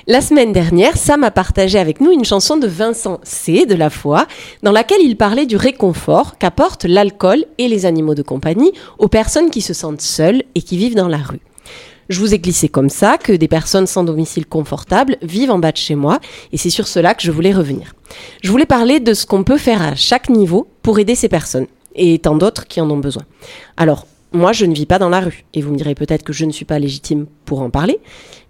La 0.07 0.21
semaine 0.21 0.51
dernière, 0.53 0.97
Sam 0.97 1.23
a 1.23 1.29
partagé 1.29 1.77
avec 1.77 2.01
nous 2.01 2.11
une 2.11 2.25
chanson 2.25 2.57
de 2.57 2.65
Vincent 2.65 3.19
C. 3.21 3.67
de 3.67 3.75
La 3.75 3.91
Foi, 3.91 4.25
dans 4.63 4.71
laquelle 4.71 5.01
il 5.03 5.15
parlait 5.17 5.45
du 5.45 5.55
réconfort 5.55 6.39
qu'apportent 6.39 6.85
l'alcool 6.85 7.45
et 7.59 7.67
les 7.67 7.85
animaux 7.85 8.15
de 8.15 8.23
compagnie 8.23 8.71
aux 8.97 9.07
personnes 9.07 9.51
qui 9.51 9.61
se 9.61 9.75
sentent 9.75 10.01
seules 10.01 10.41
et 10.55 10.63
qui 10.63 10.77
vivent 10.77 10.95
dans 10.95 11.07
la 11.07 11.17
rue. 11.17 11.41
Je 12.09 12.19
vous 12.19 12.33
ai 12.33 12.39
glissé 12.39 12.69
comme 12.69 12.89
ça 12.89 13.19
que 13.19 13.33
des 13.33 13.47
personnes 13.47 13.85
sans 13.85 14.03
domicile 14.03 14.47
confortable 14.47 15.17
vivent 15.21 15.51
en 15.51 15.59
bas 15.59 15.71
de 15.71 15.77
chez 15.77 15.93
moi, 15.93 16.19
et 16.51 16.57
c'est 16.57 16.71
sur 16.71 16.87
cela 16.87 17.13
que 17.13 17.21
je 17.21 17.29
voulais 17.29 17.53
revenir. 17.53 17.93
Je 18.41 18.49
voulais 18.49 18.65
parler 18.65 18.99
de 18.99 19.13
ce 19.13 19.27
qu'on 19.27 19.43
peut 19.43 19.59
faire 19.59 19.83
à 19.83 19.93
chaque 19.93 20.29
niveau 20.29 20.67
pour 20.81 20.97
aider 20.97 21.13
ces 21.13 21.29
personnes, 21.29 21.67
et 21.93 22.17
tant 22.17 22.35
d'autres 22.35 22.65
qui 22.65 22.81
en 22.81 22.89
ont 22.89 22.97
besoin. 22.97 23.25
Alors, 23.77 24.07
moi, 24.31 24.51
je 24.53 24.65
ne 24.65 24.73
vis 24.73 24.85
pas 24.85 24.99
dans 24.99 25.09
la 25.09 25.19
rue, 25.21 25.45
et 25.53 25.61
vous 25.61 25.71
me 25.71 25.77
direz 25.77 25.95
peut-être 25.95 26.23
que 26.23 26.33
je 26.33 26.45
ne 26.45 26.51
suis 26.51 26.65
pas 26.65 26.79
légitime 26.79 27.25
pour 27.45 27.61
en 27.61 27.69
parler, 27.69 27.99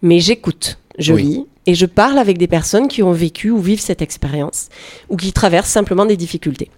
mais 0.02 0.20
j'écoute, 0.20 0.78
je 0.98 1.14
Oui. 1.14 1.24
lis, 1.24 1.46
et 1.66 1.76
je 1.76 1.86
parle 1.86 2.18
avec 2.18 2.38
des 2.38 2.48
personnes 2.48 2.88
qui 2.88 3.04
ont 3.04 3.12
vécu 3.12 3.50
ou 3.52 3.60
vivent 3.60 3.80
cette 3.82 4.02
expérience, 4.02 4.70
ou 5.10 5.16
qui 5.16 5.32
traversent 5.34 5.70
simplement 5.70 6.06
des 6.06 6.18
difficultés. 6.18 6.70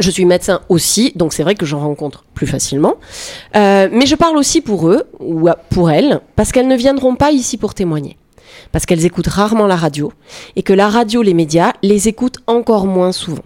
Je 0.00 0.10
suis 0.10 0.24
médecin 0.24 0.62
aussi, 0.70 1.12
donc 1.16 1.32
c'est 1.34 1.42
vrai 1.42 1.54
que 1.54 1.66
j'en 1.66 1.80
rencontre 1.80 2.24
plus 2.34 2.46
facilement. 2.46 2.94
Euh, 3.56 3.88
mais 3.92 4.06
je 4.06 4.16
parle 4.16 4.36
aussi 4.38 4.62
pour 4.62 4.88
eux, 4.88 5.02
ou 5.20 5.48
pour 5.70 5.90
elles, 5.90 6.20
parce 6.34 6.50
qu'elles 6.50 6.68
ne 6.68 6.76
viendront 6.76 7.14
pas 7.14 7.30
ici 7.30 7.58
pour 7.58 7.74
témoigner. 7.74 8.16
Parce 8.72 8.86
qu'elles 8.86 9.04
écoutent 9.04 9.26
rarement 9.28 9.66
la 9.66 9.76
radio, 9.76 10.12
et 10.56 10.62
que 10.62 10.72
la 10.72 10.88
radio, 10.88 11.20
les 11.22 11.34
médias, 11.34 11.74
les 11.82 12.08
écoutent 12.08 12.38
encore 12.46 12.86
moins 12.86 13.12
souvent. 13.12 13.44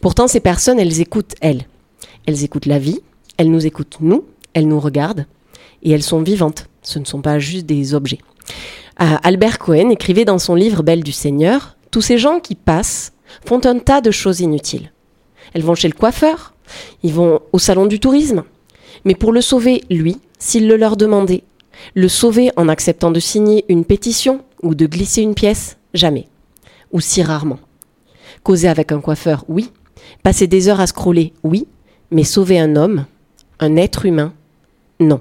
Pourtant, 0.00 0.26
ces 0.26 0.40
personnes, 0.40 0.80
elles 0.80 1.00
écoutent 1.00 1.34
elles. 1.40 1.66
Elles 2.26 2.42
écoutent 2.42 2.66
la 2.66 2.80
vie, 2.80 3.00
elles 3.36 3.50
nous 3.50 3.66
écoutent 3.66 3.98
nous, 4.00 4.24
elles 4.54 4.68
nous 4.68 4.80
regardent, 4.80 5.26
et 5.82 5.90
elles 5.90 6.02
sont 6.02 6.22
vivantes. 6.22 6.68
Ce 6.82 6.98
ne 6.98 7.04
sont 7.04 7.20
pas 7.20 7.38
juste 7.38 7.66
des 7.66 7.94
objets. 7.94 8.20
Euh, 9.00 9.16
Albert 9.22 9.58
Cohen 9.58 9.90
écrivait 9.90 10.24
dans 10.24 10.38
son 10.38 10.54
livre 10.54 10.82
Belle 10.82 11.02
du 11.02 11.12
Seigneur 11.12 11.76
Tous 11.90 12.00
ces 12.00 12.18
gens 12.18 12.40
qui 12.40 12.54
passent 12.54 13.12
font 13.44 13.60
un 13.64 13.78
tas 13.78 14.00
de 14.00 14.10
choses 14.10 14.40
inutiles. 14.40 14.92
Elles 15.52 15.62
vont 15.62 15.74
chez 15.74 15.88
le 15.88 15.94
coiffeur, 15.94 16.54
ils 17.02 17.12
vont 17.12 17.40
au 17.52 17.58
salon 17.58 17.86
du 17.86 18.00
tourisme. 18.00 18.44
Mais 19.04 19.14
pour 19.14 19.32
le 19.32 19.40
sauver, 19.40 19.82
lui, 19.90 20.18
s'il 20.38 20.68
le 20.68 20.76
leur 20.76 20.96
demandait, 20.96 21.44
le 21.94 22.08
sauver 22.08 22.50
en 22.56 22.68
acceptant 22.68 23.10
de 23.10 23.20
signer 23.20 23.64
une 23.68 23.84
pétition 23.84 24.42
ou 24.62 24.74
de 24.74 24.86
glisser 24.86 25.22
une 25.22 25.34
pièce, 25.34 25.76
jamais. 25.94 26.28
Ou 26.92 27.00
si 27.00 27.22
rarement. 27.22 27.58
Causer 28.42 28.68
avec 28.68 28.92
un 28.92 29.00
coiffeur, 29.00 29.44
oui. 29.48 29.70
Passer 30.22 30.46
des 30.46 30.68
heures 30.68 30.80
à 30.80 30.86
scroller, 30.86 31.32
oui. 31.42 31.66
Mais 32.10 32.24
sauver 32.24 32.58
un 32.58 32.76
homme, 32.76 33.06
un 33.60 33.76
être 33.76 34.06
humain, 34.06 34.32
non. 35.00 35.20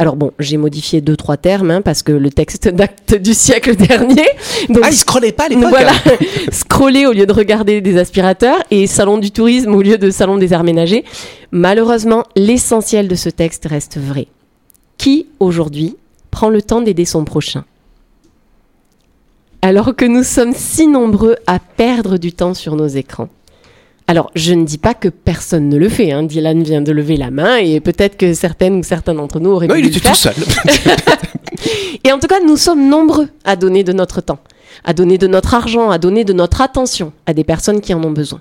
Alors 0.00 0.14
bon, 0.14 0.30
j'ai 0.38 0.56
modifié 0.58 1.00
deux 1.00 1.16
trois 1.16 1.36
termes 1.36 1.72
hein, 1.72 1.82
parce 1.82 2.04
que 2.04 2.12
le 2.12 2.30
texte 2.30 2.68
date 2.72 3.14
du 3.14 3.34
siècle 3.34 3.74
dernier. 3.74 4.26
Donc, 4.68 4.84
Ah, 4.84 4.90
il 4.90 4.96
scrollait 4.96 5.32
pas 5.32 5.48
l'époque 5.48 5.70
voilà, 5.70 5.92
scroller 6.52 7.04
au 7.06 7.12
lieu 7.12 7.26
de 7.26 7.32
regarder 7.32 7.80
des 7.80 7.98
aspirateurs 7.98 8.62
et 8.70 8.86
salon 8.86 9.18
du 9.18 9.32
tourisme 9.32 9.74
au 9.74 9.82
lieu 9.82 9.98
de 9.98 10.10
salon 10.10 10.38
des 10.38 10.52
arts 10.52 10.62
ménagers. 10.62 11.04
Malheureusement, 11.50 12.22
l'essentiel 12.36 13.08
de 13.08 13.16
ce 13.16 13.28
texte 13.28 13.66
reste 13.66 13.98
vrai. 13.98 14.28
Qui 14.98 15.26
aujourd'hui 15.40 15.96
prend 16.30 16.48
le 16.48 16.62
temps 16.62 16.80
d'aider 16.80 17.04
son 17.04 17.24
prochain? 17.24 17.64
Alors 19.62 19.96
que 19.96 20.04
nous 20.04 20.22
sommes 20.22 20.54
si 20.54 20.86
nombreux 20.86 21.36
à 21.48 21.58
perdre 21.58 22.18
du 22.18 22.32
temps 22.32 22.54
sur 22.54 22.76
nos 22.76 22.86
écrans. 22.86 23.28
Alors, 24.10 24.30
je 24.34 24.54
ne 24.54 24.64
dis 24.64 24.78
pas 24.78 24.94
que 24.94 25.08
personne 25.08 25.68
ne 25.68 25.76
le 25.76 25.88
fait. 25.90 26.12
Hein. 26.12 26.22
Dylan 26.22 26.62
vient 26.62 26.80
de 26.80 26.92
lever 26.92 27.18
la 27.18 27.30
main 27.30 27.56
et 27.58 27.78
peut-être 27.78 28.16
que 28.16 28.32
certaines 28.32 28.76
ou 28.76 28.82
certains 28.82 29.12
d'entre 29.14 29.38
nous 29.38 29.50
auraient 29.50 29.66
Non, 29.66 29.74
pu 29.74 29.80
il 29.80 29.84
le 29.84 29.90
était 29.90 30.00
faire. 30.00 30.12
tout 30.12 30.18
seul. 30.18 30.34
Et 32.04 32.12
en 32.12 32.18
tout 32.18 32.26
cas, 32.26 32.40
nous 32.40 32.56
sommes 32.56 32.88
nombreux 32.88 33.28
à 33.44 33.54
donner 33.56 33.84
de 33.84 33.92
notre 33.92 34.22
temps, 34.22 34.38
à 34.84 34.94
donner 34.94 35.18
de 35.18 35.26
notre 35.26 35.52
argent, 35.54 35.90
à 35.90 35.98
donner 35.98 36.24
de 36.24 36.32
notre 36.32 36.62
attention 36.62 37.12
à 37.26 37.34
des 37.34 37.44
personnes 37.44 37.80
qui 37.82 37.92
en 37.92 38.02
ont 38.02 38.10
besoin. 38.10 38.40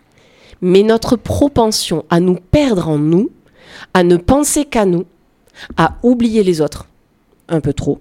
Mais 0.61 0.83
notre 0.83 1.15
propension 1.17 2.05
à 2.09 2.19
nous 2.21 2.35
perdre 2.51 2.87
en 2.87 2.97
nous, 2.97 3.29
à 3.93 4.03
ne 4.03 4.15
penser 4.17 4.63
qu'à 4.65 4.85
nous, 4.85 5.05
à 5.75 5.97
oublier 6.03 6.43
les 6.43 6.61
autres, 6.61 6.87
un 7.49 7.59
peu 7.59 7.73
trop, 7.73 7.99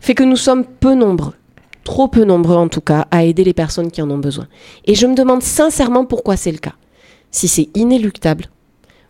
fait 0.00 0.14
que 0.14 0.22
nous 0.22 0.36
sommes 0.36 0.64
peu 0.64 0.94
nombreux, 0.94 1.34
trop 1.82 2.06
peu 2.08 2.24
nombreux 2.24 2.56
en 2.56 2.68
tout 2.68 2.80
cas, 2.80 3.06
à 3.10 3.24
aider 3.24 3.42
les 3.42 3.54
personnes 3.54 3.90
qui 3.90 4.02
en 4.02 4.10
ont 4.10 4.18
besoin. 4.18 4.46
Et 4.84 4.94
je 4.94 5.06
me 5.06 5.14
demande 5.14 5.42
sincèrement 5.42 6.04
pourquoi 6.04 6.36
c'est 6.36 6.52
le 6.52 6.58
cas. 6.58 6.74
Si 7.32 7.48
c'est 7.48 7.68
inéluctable, 7.74 8.50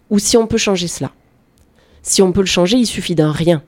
ou 0.09 0.19
si 0.19 0.37
on 0.37 0.47
peut 0.47 0.57
changer 0.57 0.89
cela. 0.89 1.13
Si 2.03 2.23
on 2.23 2.33
peut 2.33 2.41
le 2.41 2.47
changer, 2.47 2.79
il 2.79 2.87
suffit 2.87 3.15
d'un 3.15 3.33
rien. 3.33 3.63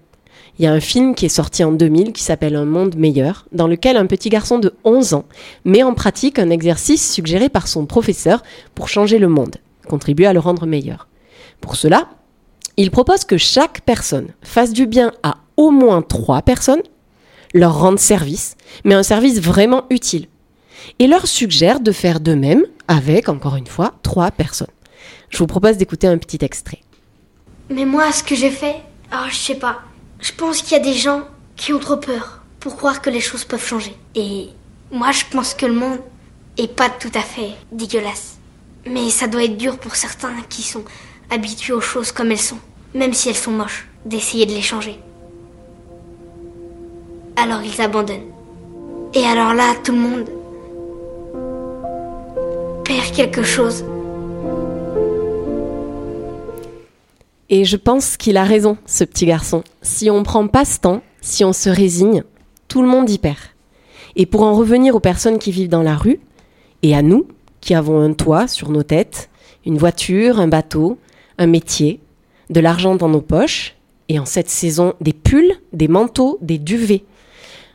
Il 0.58 0.64
y 0.64 0.68
a 0.68 0.72
un 0.72 0.80
film 0.80 1.14
qui 1.14 1.26
est 1.26 1.28
sorti 1.30 1.64
en 1.64 1.72
2000 1.72 2.12
qui 2.12 2.22
s'appelle 2.22 2.54
Un 2.54 2.64
monde 2.64 2.96
meilleur, 2.96 3.46
dans 3.50 3.66
lequel 3.66 3.96
un 3.96 4.06
petit 4.06 4.28
garçon 4.28 4.58
de 4.58 4.74
11 4.84 5.14
ans 5.14 5.24
met 5.64 5.82
en 5.82 5.94
pratique 5.94 6.38
un 6.38 6.50
exercice 6.50 7.12
suggéré 7.12 7.48
par 7.48 7.66
son 7.66 7.86
professeur 7.86 8.42
pour 8.74 8.88
changer 8.88 9.18
le 9.18 9.28
monde, 9.28 9.56
contribuer 9.88 10.26
à 10.26 10.32
le 10.32 10.38
rendre 10.38 10.66
meilleur. 10.66 11.08
Pour 11.60 11.74
cela, 11.74 12.08
il 12.76 12.90
propose 12.90 13.24
que 13.24 13.36
chaque 13.36 13.80
personne 13.80 14.28
fasse 14.42 14.72
du 14.72 14.86
bien 14.86 15.12
à 15.22 15.38
au 15.56 15.70
moins 15.70 16.02
trois 16.02 16.42
personnes, 16.42 16.82
leur 17.52 17.78
rende 17.78 17.98
service, 17.98 18.56
mais 18.84 18.94
un 18.94 19.02
service 19.02 19.40
vraiment 19.40 19.84
utile, 19.90 20.26
et 20.98 21.06
leur 21.06 21.26
suggère 21.26 21.80
de 21.80 21.92
faire 21.92 22.20
de 22.20 22.34
même 22.34 22.64
avec, 22.88 23.28
encore 23.28 23.56
une 23.56 23.66
fois, 23.66 23.94
trois 24.02 24.30
personnes. 24.30 24.68
Je 25.30 25.38
vous 25.38 25.46
propose 25.46 25.76
d'écouter 25.76 26.06
un 26.06 26.18
petit 26.18 26.44
extrait. 26.44 26.80
Mais 27.70 27.84
moi, 27.84 28.12
ce 28.12 28.22
que 28.22 28.34
j'ai 28.34 28.50
fait, 28.50 28.76
alors 29.10 29.28
je 29.28 29.36
sais 29.36 29.54
pas. 29.56 29.80
Je 30.20 30.32
pense 30.32 30.62
qu'il 30.62 30.72
y 30.72 30.80
a 30.80 30.84
des 30.84 30.94
gens 30.94 31.22
qui 31.56 31.72
ont 31.72 31.78
trop 31.78 31.96
peur 31.96 32.42
pour 32.60 32.76
croire 32.76 33.02
que 33.02 33.10
les 33.10 33.20
choses 33.20 33.44
peuvent 33.44 33.64
changer. 33.64 33.94
Et 34.14 34.48
moi, 34.90 35.12
je 35.12 35.24
pense 35.30 35.54
que 35.54 35.66
le 35.66 35.74
monde 35.74 35.98
est 36.56 36.74
pas 36.74 36.88
tout 36.88 37.10
à 37.14 37.20
fait 37.20 37.50
dégueulasse. 37.72 38.38
Mais 38.86 39.10
ça 39.10 39.26
doit 39.26 39.44
être 39.44 39.56
dur 39.56 39.78
pour 39.78 39.96
certains 39.96 40.34
qui 40.48 40.62
sont 40.62 40.84
habitués 41.30 41.72
aux 41.72 41.80
choses 41.80 42.12
comme 42.12 42.30
elles 42.30 42.38
sont, 42.38 42.58
même 42.94 43.12
si 43.12 43.28
elles 43.28 43.34
sont 43.34 43.50
moches, 43.50 43.88
d'essayer 44.04 44.46
de 44.46 44.52
les 44.52 44.62
changer. 44.62 44.98
Alors 47.36 47.62
ils 47.62 47.80
abandonnent. 47.80 48.30
Et 49.14 49.24
alors 49.24 49.54
là, 49.54 49.74
tout 49.82 49.92
le 49.92 49.98
monde 49.98 50.28
perd 52.84 53.12
quelque 53.12 53.42
chose. 53.42 53.84
Et 57.48 57.64
je 57.64 57.76
pense 57.76 58.16
qu'il 58.16 58.36
a 58.36 58.44
raison, 58.44 58.76
ce 58.86 59.04
petit 59.04 59.26
garçon. 59.26 59.64
Si 59.82 60.10
on 60.10 60.22
prend 60.22 60.46
pas 60.48 60.64
ce 60.64 60.80
temps, 60.80 61.02
si 61.20 61.44
on 61.44 61.52
se 61.52 61.70
résigne, 61.70 62.24
tout 62.68 62.82
le 62.82 62.88
monde 62.88 63.08
y 63.08 63.18
perd. 63.18 63.38
Et 64.16 64.26
pour 64.26 64.42
en 64.42 64.54
revenir 64.54 64.94
aux 64.94 65.00
personnes 65.00 65.38
qui 65.38 65.50
vivent 65.50 65.68
dans 65.68 65.82
la 65.82 65.96
rue, 65.96 66.20
et 66.82 66.94
à 66.94 67.02
nous, 67.02 67.26
qui 67.60 67.74
avons 67.74 68.00
un 68.00 68.12
toit 68.12 68.48
sur 68.48 68.70
nos 68.70 68.82
têtes, 68.82 69.30
une 69.64 69.78
voiture, 69.78 70.38
un 70.38 70.48
bateau, 70.48 70.98
un 71.38 71.46
métier, 71.46 72.00
de 72.50 72.60
l'argent 72.60 72.94
dans 72.96 73.08
nos 73.08 73.22
poches, 73.22 73.76
et 74.10 74.18
en 74.18 74.26
cette 74.26 74.50
saison 74.50 74.94
des 75.00 75.14
pulls, 75.14 75.54
des 75.72 75.88
manteaux, 75.88 76.38
des 76.42 76.58
duvets. 76.58 77.04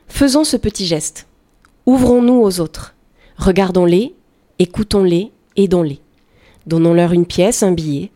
Faisons 0.08 0.44
ce 0.44 0.58
petit 0.58 0.86
geste. 0.86 1.26
Ouvrons-nous 1.88 2.40
aux 2.40 2.60
autres. 2.60 2.94
Regardons-les, 3.38 4.14
écoutons-les, 4.60 5.32
aidons-les. 5.56 6.00
Donnons-leur 6.68 7.14
une 7.14 7.26
pièce, 7.26 7.64
un 7.64 7.72
billet. 7.72 8.12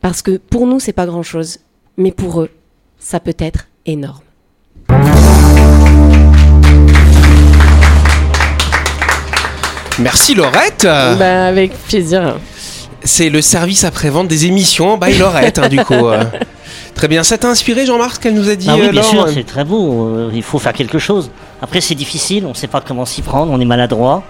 Parce 0.00 0.22
que 0.22 0.36
pour 0.36 0.66
nous, 0.66 0.80
c'est 0.80 0.92
pas 0.92 1.06
grand-chose. 1.06 1.58
Mais 1.96 2.12
pour 2.12 2.42
eux, 2.42 2.50
ça 2.98 3.20
peut 3.20 3.34
être 3.38 3.68
énorme. 3.86 4.20
Merci 9.98 10.34
Laurette. 10.34 10.84
Bah, 10.84 11.46
avec 11.46 11.72
plaisir. 11.88 12.36
C'est 13.02 13.30
le 13.30 13.40
service 13.42 13.84
après-vente 13.84 14.28
des 14.28 14.46
émissions 14.46 14.96
by 14.98 15.16
Laurette, 15.18 15.58
hein, 15.58 15.68
du 15.68 15.82
coup. 15.84 15.94
Très 16.94 17.08
bien. 17.08 17.22
Ça 17.22 17.38
t'a 17.38 17.48
inspiré, 17.48 17.86
Jean-Marc, 17.86 18.16
ce 18.16 18.20
qu'elle 18.20 18.34
nous 18.34 18.48
a 18.48 18.54
dit 18.56 18.66
Ah 18.68 18.74
oui, 18.74 18.82
euh, 18.82 18.90
bien 18.90 19.02
Laure 19.02 19.10
sûr, 19.10 19.28
c'est 19.28 19.46
très 19.46 19.64
beau. 19.64 20.08
euh, 20.08 20.30
il 20.34 20.42
faut 20.42 20.58
faire 20.58 20.72
quelque 20.72 20.98
chose. 20.98 21.30
Après, 21.62 21.80
c'est 21.80 21.94
difficile. 21.94 22.44
On 22.44 22.50
ne 22.50 22.54
sait 22.54 22.66
pas 22.66 22.80
comment 22.80 23.04
s'y 23.04 23.22
prendre. 23.22 23.52
On 23.52 23.60
est 23.60 23.64
maladroit. 23.64 24.24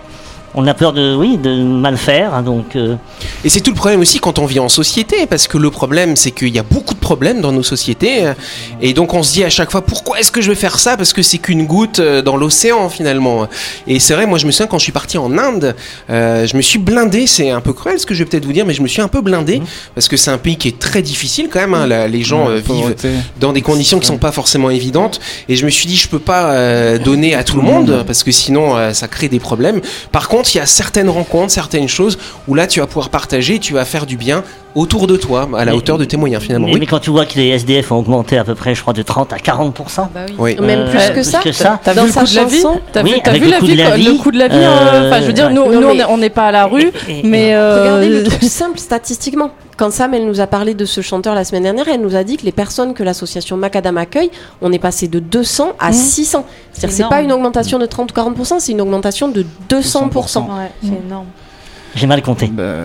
On 0.55 0.67
a 0.67 0.75
peur 0.75 0.93
de, 0.93 1.15
oui, 1.15 1.37
de 1.37 1.63
mal 1.63 1.97
faire. 1.99 2.33
hein, 2.35 2.43
donc, 2.43 2.75
euh, 2.75 2.97
Et 3.45 3.49
c'est 3.51 3.61
tout 3.61 3.71
le 3.71 3.77
problème 3.77 4.01
aussi 4.01 4.19
quand 4.19 4.39
on 4.39 4.47
vit 4.47 4.59
en 4.61 4.69
société, 4.71 5.27
parce 5.27 5.47
que 5.47 5.59
le 5.59 5.71
problème, 5.71 6.17
c'est 6.17 6.31
qu'il 6.31 6.49
y 6.55 6.59
a 6.59 6.63
beaucoup 6.63 6.95
de 6.95 6.99
problèmes 6.99 7.41
dans 7.43 7.53
nos 7.53 7.63
sociétés, 7.63 8.27
euh, 8.27 8.35
et 8.81 8.95
donc 8.95 9.13
on 9.15 9.23
se 9.23 9.33
dit 9.35 9.45
à 9.45 9.51
chaque 9.51 9.71
fois, 9.71 9.83
pourquoi 9.83 10.19
est-ce 10.19 10.33
que 10.33 10.41
je 10.41 10.49
vais 10.49 10.55
faire 10.57 10.79
ça? 10.79 10.97
Parce 10.97 11.13
que 11.13 11.23
c'est 11.23 11.39
qu'une 11.39 11.67
goutte 11.67 11.99
euh, 12.01 12.23
dans 12.23 12.37
l'océan 12.37 12.89
finalement. 12.89 13.47
Et 13.87 14.01
c'est 14.01 14.15
vrai, 14.15 14.27
moi 14.27 14.39
je 14.39 14.47
me 14.47 14.51
souviens 14.51 14.67
quand 14.67 14.79
je 14.79 14.85
suis 14.85 14.93
parti 14.93 15.19
en 15.19 15.37
Inde, 15.37 15.77
euh, 16.11 16.47
je 16.47 16.57
me 16.57 16.63
suis 16.63 16.79
blindé, 16.79 17.27
c'est 17.27 17.51
un 17.51 17.61
peu 17.61 17.75
cruel 17.75 17.99
ce 18.01 18.07
que 18.07 18.15
je 18.15 18.25
vais 18.25 18.29
peut-être 18.31 18.47
vous 18.47 18.53
dire, 18.55 18.65
mais 18.67 18.75
je 18.75 18.83
me 18.83 18.89
suis 18.89 19.03
un 19.03 19.09
peu 19.09 19.21
blindé, 19.21 19.61
parce 19.95 20.09
que 20.09 20.17
c'est 20.17 20.31
un 20.31 20.39
pays 20.39 20.57
qui 20.57 20.69
est 20.69 20.79
très 20.79 21.03
difficile 21.03 21.49
quand 21.53 21.61
même, 21.61 21.75
hein, 21.75 21.87
la- 21.87 22.09
les 22.09 22.23
gens 22.23 22.49
euh, 22.49 22.57
vivent 22.57 22.95
dans 23.39 23.53
des 23.53 23.63
conditions 23.63 23.99
qui 24.01 24.07
sont 24.07 24.19
pas 24.19 24.33
forcément 24.33 24.71
évidentes, 24.71 25.21
et 25.49 25.57
je 25.57 25.65
me 25.67 25.71
suis 25.71 25.87
dit, 25.87 25.97
je 25.97 26.09
peux 26.09 26.19
pas 26.19 26.53
euh, 26.53 26.99
donner 26.99 27.35
à 27.35 27.45
tout 27.45 27.57
le 27.57 27.63
monde, 27.63 28.03
parce 28.07 28.25
que 28.25 28.33
sinon 28.33 28.77
euh, 28.77 28.93
ça 28.95 29.09
crée 29.09 29.29
des 29.29 29.41
problèmes. 29.41 29.81
Par 30.11 30.29
contre, 30.29 30.38
il 30.43 30.59
y 30.59 30.61
a 30.61 30.67
certaines 30.67 31.09
rencontres, 31.11 31.51
certaines 31.53 31.89
choses 31.89 32.19
où 32.47 32.55
là 32.55 32.67
tu 32.67 32.81
vas 32.81 32.87
pouvoir 32.87 33.09
partager, 33.11 33.59
tu 33.59 33.73
vas 33.75 33.85
faire 33.85 34.07
du 34.07 34.17
bien 34.17 34.43
autour 34.75 35.07
de 35.07 35.17
toi, 35.17 35.49
à 35.57 35.65
la 35.65 35.73
Mais- 35.73 35.77
hauteur 35.79 35.99
de 35.99 36.05
tes 36.05 36.17
moyens 36.17 36.43
finalement. 36.43 36.67
mais, 36.69 36.75
Oui. 36.75 36.81
mais 36.81 36.87
quand 36.87 37.01
tu 37.01 37.11
vois 37.11 37.25
que 37.27 37.35
les 37.37 37.49
SDF 37.49 37.91
ont 37.91 37.97
augmenté 37.97 38.39
à 38.39 38.45
peu 38.45 38.55
près, 38.55 38.75
je 38.75 38.83
crois, 38.83 38.93
de 38.93 39.03
30 39.03 39.33
à 39.33 39.39
40%. 39.39 40.09
Oui. 40.39 40.57
Même 40.61 40.81
Euh, 40.81 40.91
plus 40.91 41.11
que 41.15 41.23
ça. 41.53 41.81
T'as 41.83 41.95
Dans 41.95 42.03
vu 42.03 42.09
le 42.09 42.13
sa 42.13 42.21
coût 42.21 42.27
de 42.31 42.37
la 42.37 42.45
vie 42.45 42.63
T'as 42.93 43.03
Oui, 43.03 43.13
vu, 43.15 43.21
t'as 43.25 43.31
avec 43.31 43.43
vu 43.43 43.47
le 43.49 43.53
la 43.53 43.59
coût 43.59 43.67
vie, 43.67 43.73
de 43.77 43.79
la 43.83 43.97
vie, 43.97 44.05
le 44.05 44.15
coût 44.15 44.31
de 44.31 44.39
la 44.39 44.49
vie 44.49 44.57
euh, 44.57 45.09
Enfin, 45.11 45.21
je 45.23 45.27
veux 45.27 45.33
dire, 45.33 45.47
ouais. 45.49 45.53
nous, 45.55 45.65
Non, 45.65 45.81
nous, 45.81 45.87
on 45.89 45.95
mais- 45.95 46.01
est- 46.01 46.05
on 46.09 46.19
n'est 46.19 46.31
pas 46.31 46.47
à 46.47 46.53
la 46.53 46.67
rue, 46.67 46.93
Et- 47.09 47.21
et- 47.21 47.23
mais 47.25 47.55
euh, 47.55 47.81
Regardez 47.83 48.09
le 48.09 48.23
truc 48.25 48.43
simple 48.45 48.79
statistiquement. 48.79 49.51
Quand 49.77 49.93
Sam, 49.93 50.13
elle 50.15 50.27
nous 50.27 50.41
a 50.41 50.47
parlé 50.49 50.75
de 50.75 50.85
ce 50.85 51.01
chanteur 51.03 51.37
la 51.37 51.45
semaine 51.45 51.63
dernière, 51.63 51.87
elle 51.89 52.01
nous 52.01 52.17
a 52.17 52.25
dit 52.25 52.37
que 52.37 52.45
les 52.45 52.51
personnes 52.53 52.95
que 52.95 53.05
l'association 53.05 53.57
Macadam 53.57 53.97
accueille, 53.97 54.31
on 54.61 54.73
est 54.73 54.79
passé 54.81 55.07
de 55.07 55.21
200 55.21 55.73
à 55.79 55.91
Mmh. 55.91 55.93
600. 55.93 56.47
C'est-à-dire 56.79 56.97
que 56.97 57.03
c'est 57.05 57.09
pas 57.09 57.23
une 57.23 57.33
augmentation 57.33 57.79
de 57.79 57.87
30 57.87 58.13
ou 58.13 58.15
40%, 58.15 58.61
c'est 58.61 58.73
une 58.73 58.81
augmentation 58.81 59.29
de 59.29 59.45
200%. 59.69 60.39
Ouais, 60.39 60.71
c'est 60.83 60.89
énorme. 61.07 61.27
J'ai 61.95 62.07
mal 62.07 62.23
compté. 62.23 62.47
Bah, 62.47 62.63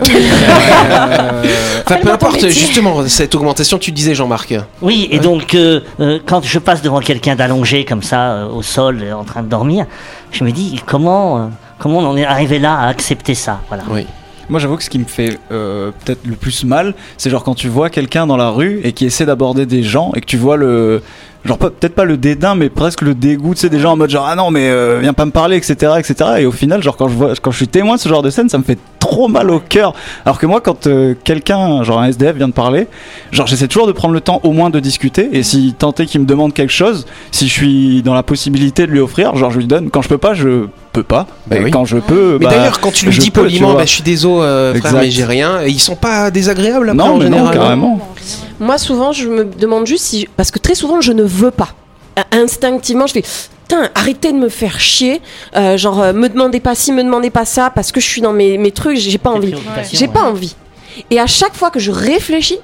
Enfin, 1.86 1.96
peu 2.02 2.10
importe, 2.10 2.48
justement, 2.48 3.06
cette 3.06 3.34
augmentation, 3.34 3.78
tu 3.78 3.92
disais 3.92 4.14
Jean-Marc. 4.14 4.54
Oui, 4.82 5.08
et 5.10 5.18
donc, 5.18 5.54
euh, 5.54 5.80
euh, 6.00 6.18
quand 6.24 6.44
je 6.44 6.58
passe 6.58 6.82
devant 6.82 7.00
quelqu'un 7.00 7.36
d'allongé 7.36 7.84
comme 7.84 8.02
ça, 8.02 8.32
euh, 8.32 8.48
au 8.48 8.62
sol, 8.62 9.00
euh, 9.02 9.14
en 9.14 9.24
train 9.24 9.42
de 9.42 9.48
dormir, 9.48 9.86
je 10.32 10.42
me 10.42 10.50
dis 10.50 10.80
comment, 10.86 11.38
euh, 11.38 11.46
comment 11.78 11.98
on 11.98 12.06
en 12.06 12.16
est 12.16 12.24
arrivé 12.24 12.58
là 12.58 12.74
à 12.76 12.88
accepter 12.88 13.34
ça 13.34 13.60
voilà. 13.68 13.84
Oui. 13.90 14.06
Moi, 14.48 14.60
j'avoue 14.60 14.76
que 14.76 14.82
ce 14.82 14.90
qui 14.90 14.98
me 14.98 15.04
fait 15.04 15.38
euh, 15.50 15.90
peut-être 16.04 16.26
le 16.26 16.36
plus 16.36 16.64
mal, 16.64 16.94
c'est 17.16 17.30
genre 17.30 17.44
quand 17.44 17.54
tu 17.54 17.68
vois 17.68 17.90
quelqu'un 17.90 18.26
dans 18.26 18.36
la 18.36 18.50
rue 18.50 18.80
et 18.84 18.92
qui 18.92 19.06
essaie 19.06 19.26
d'aborder 19.26 19.66
des 19.66 19.82
gens 19.82 20.12
et 20.14 20.20
que 20.20 20.26
tu 20.26 20.36
vois 20.36 20.56
le. 20.56 21.02
Genre, 21.44 21.58
peut-être 21.58 21.94
pas 21.94 22.06
le 22.06 22.16
dédain, 22.16 22.54
mais 22.54 22.70
presque 22.70 23.02
le 23.02 23.14
dégoût, 23.14 23.54
tu 23.54 23.60
sais, 23.60 23.68
des 23.68 23.78
gens 23.78 23.92
en 23.92 23.96
mode 23.96 24.08
genre, 24.08 24.26
ah 24.26 24.34
non, 24.34 24.50
mais 24.50 24.70
euh, 24.70 25.00
viens 25.02 25.12
pas 25.12 25.26
me 25.26 25.30
parler, 25.30 25.58
etc., 25.58 25.92
etc. 25.98 26.30
Et 26.38 26.46
au 26.46 26.52
final, 26.52 26.82
genre, 26.82 26.96
quand 26.96 27.06
je 27.08 27.14
vois, 27.14 27.34
quand 27.34 27.50
je 27.50 27.58
suis 27.58 27.68
témoin 27.68 27.96
de 27.96 28.00
ce 28.00 28.08
genre 28.08 28.22
de 28.22 28.30
scène, 28.30 28.48
ça 28.48 28.56
me 28.56 28.62
fait 28.62 28.78
trop 28.98 29.28
mal 29.28 29.50
au 29.50 29.60
cœur. 29.60 29.92
Alors 30.24 30.38
que 30.38 30.46
moi, 30.46 30.62
quand 30.62 30.86
euh, 30.86 31.14
quelqu'un, 31.22 31.82
genre 31.82 32.00
un 32.00 32.06
SDF, 32.06 32.36
vient 32.36 32.48
de 32.48 32.54
parler, 32.54 32.86
genre, 33.30 33.46
j'essaie 33.46 33.68
toujours 33.68 33.86
de 33.86 33.92
prendre 33.92 34.14
le 34.14 34.22
temps 34.22 34.40
au 34.42 34.52
moins 34.52 34.70
de 34.70 34.80
discuter. 34.80 35.28
Et 35.32 35.42
si 35.42 35.74
tant 35.78 35.92
est 35.92 36.06
qu'il 36.06 36.22
me 36.22 36.26
demande 36.26 36.54
quelque 36.54 36.72
chose, 36.72 37.04
si 37.30 37.46
je 37.46 37.52
suis 37.52 38.02
dans 38.02 38.14
la 38.14 38.22
possibilité 38.22 38.86
de 38.86 38.92
lui 38.92 39.00
offrir, 39.00 39.36
genre, 39.36 39.50
je 39.50 39.58
lui 39.58 39.66
donne. 39.66 39.90
Quand 39.90 40.00
je 40.00 40.08
peux 40.08 40.16
pas, 40.16 40.32
je 40.32 40.68
peux 40.94 41.02
pas. 41.02 41.26
Bah 41.46 41.56
et 41.56 41.64
oui. 41.64 41.70
quand 41.70 41.84
je 41.84 41.98
peux, 41.98 42.38
Mais 42.40 42.46
bah, 42.46 42.52
d'ailleurs, 42.52 42.80
quand 42.80 42.90
tu 42.92 43.06
lui 43.06 43.18
dis 43.18 43.30
poliment, 43.30 43.74
bah, 43.74 43.84
je 43.84 43.90
suis 43.90 44.02
désolé, 44.02 44.42
euh, 44.46 44.70
frère, 44.74 44.86
Exact. 44.92 45.00
mais 45.02 45.10
j'ai 45.10 45.24
rien, 45.24 45.60
et 45.62 45.68
ils 45.68 45.80
sont 45.80 45.96
pas 45.96 46.30
désagréables 46.30 46.88
après 46.88 46.96
Non, 46.96 47.14
en 47.14 47.18
mais 47.18 47.28
non, 47.28 47.36
général. 47.38 47.54
carrément. 47.58 48.00
Moi, 48.60 48.78
souvent, 48.78 49.12
je 49.12 49.28
me 49.28 49.44
demande 49.44 49.86
juste 49.86 50.04
si. 50.04 50.28
Parce 50.36 50.50
que 50.50 50.58
très 50.58 50.74
souvent, 50.74 51.00
je 51.00 51.12
ne 51.12 51.22
veux 51.24 51.50
pas. 51.50 51.70
Euh, 52.18 52.22
Instinctivement, 52.42 53.06
je 53.06 53.12
fais. 53.14 53.22
Putain, 53.68 53.88
arrêtez 53.94 54.30
de 54.32 54.38
me 54.38 54.48
faire 54.48 54.78
chier. 54.78 55.20
Euh, 55.56 55.76
genre, 55.76 56.00
euh, 56.00 56.12
me 56.12 56.28
demandez 56.28 56.60
pas 56.60 56.74
ci, 56.74 56.92
me 56.92 57.02
demandez 57.02 57.30
pas 57.30 57.44
ça, 57.44 57.70
parce 57.74 57.92
que 57.92 58.00
je 58.00 58.06
suis 58.06 58.20
dans 58.20 58.32
mes, 58.32 58.56
mes 58.58 58.70
trucs, 58.70 58.96
j'ai 58.98 59.18
pas 59.18 59.30
envie. 59.30 59.54
J'ai 59.92 60.06
ouais. 60.06 60.12
pas 60.12 60.22
envie. 60.22 60.54
Et 61.10 61.18
à 61.18 61.26
chaque 61.26 61.54
fois 61.54 61.70
que 61.70 61.80
je 61.80 61.90
réfléchis, 61.90 62.58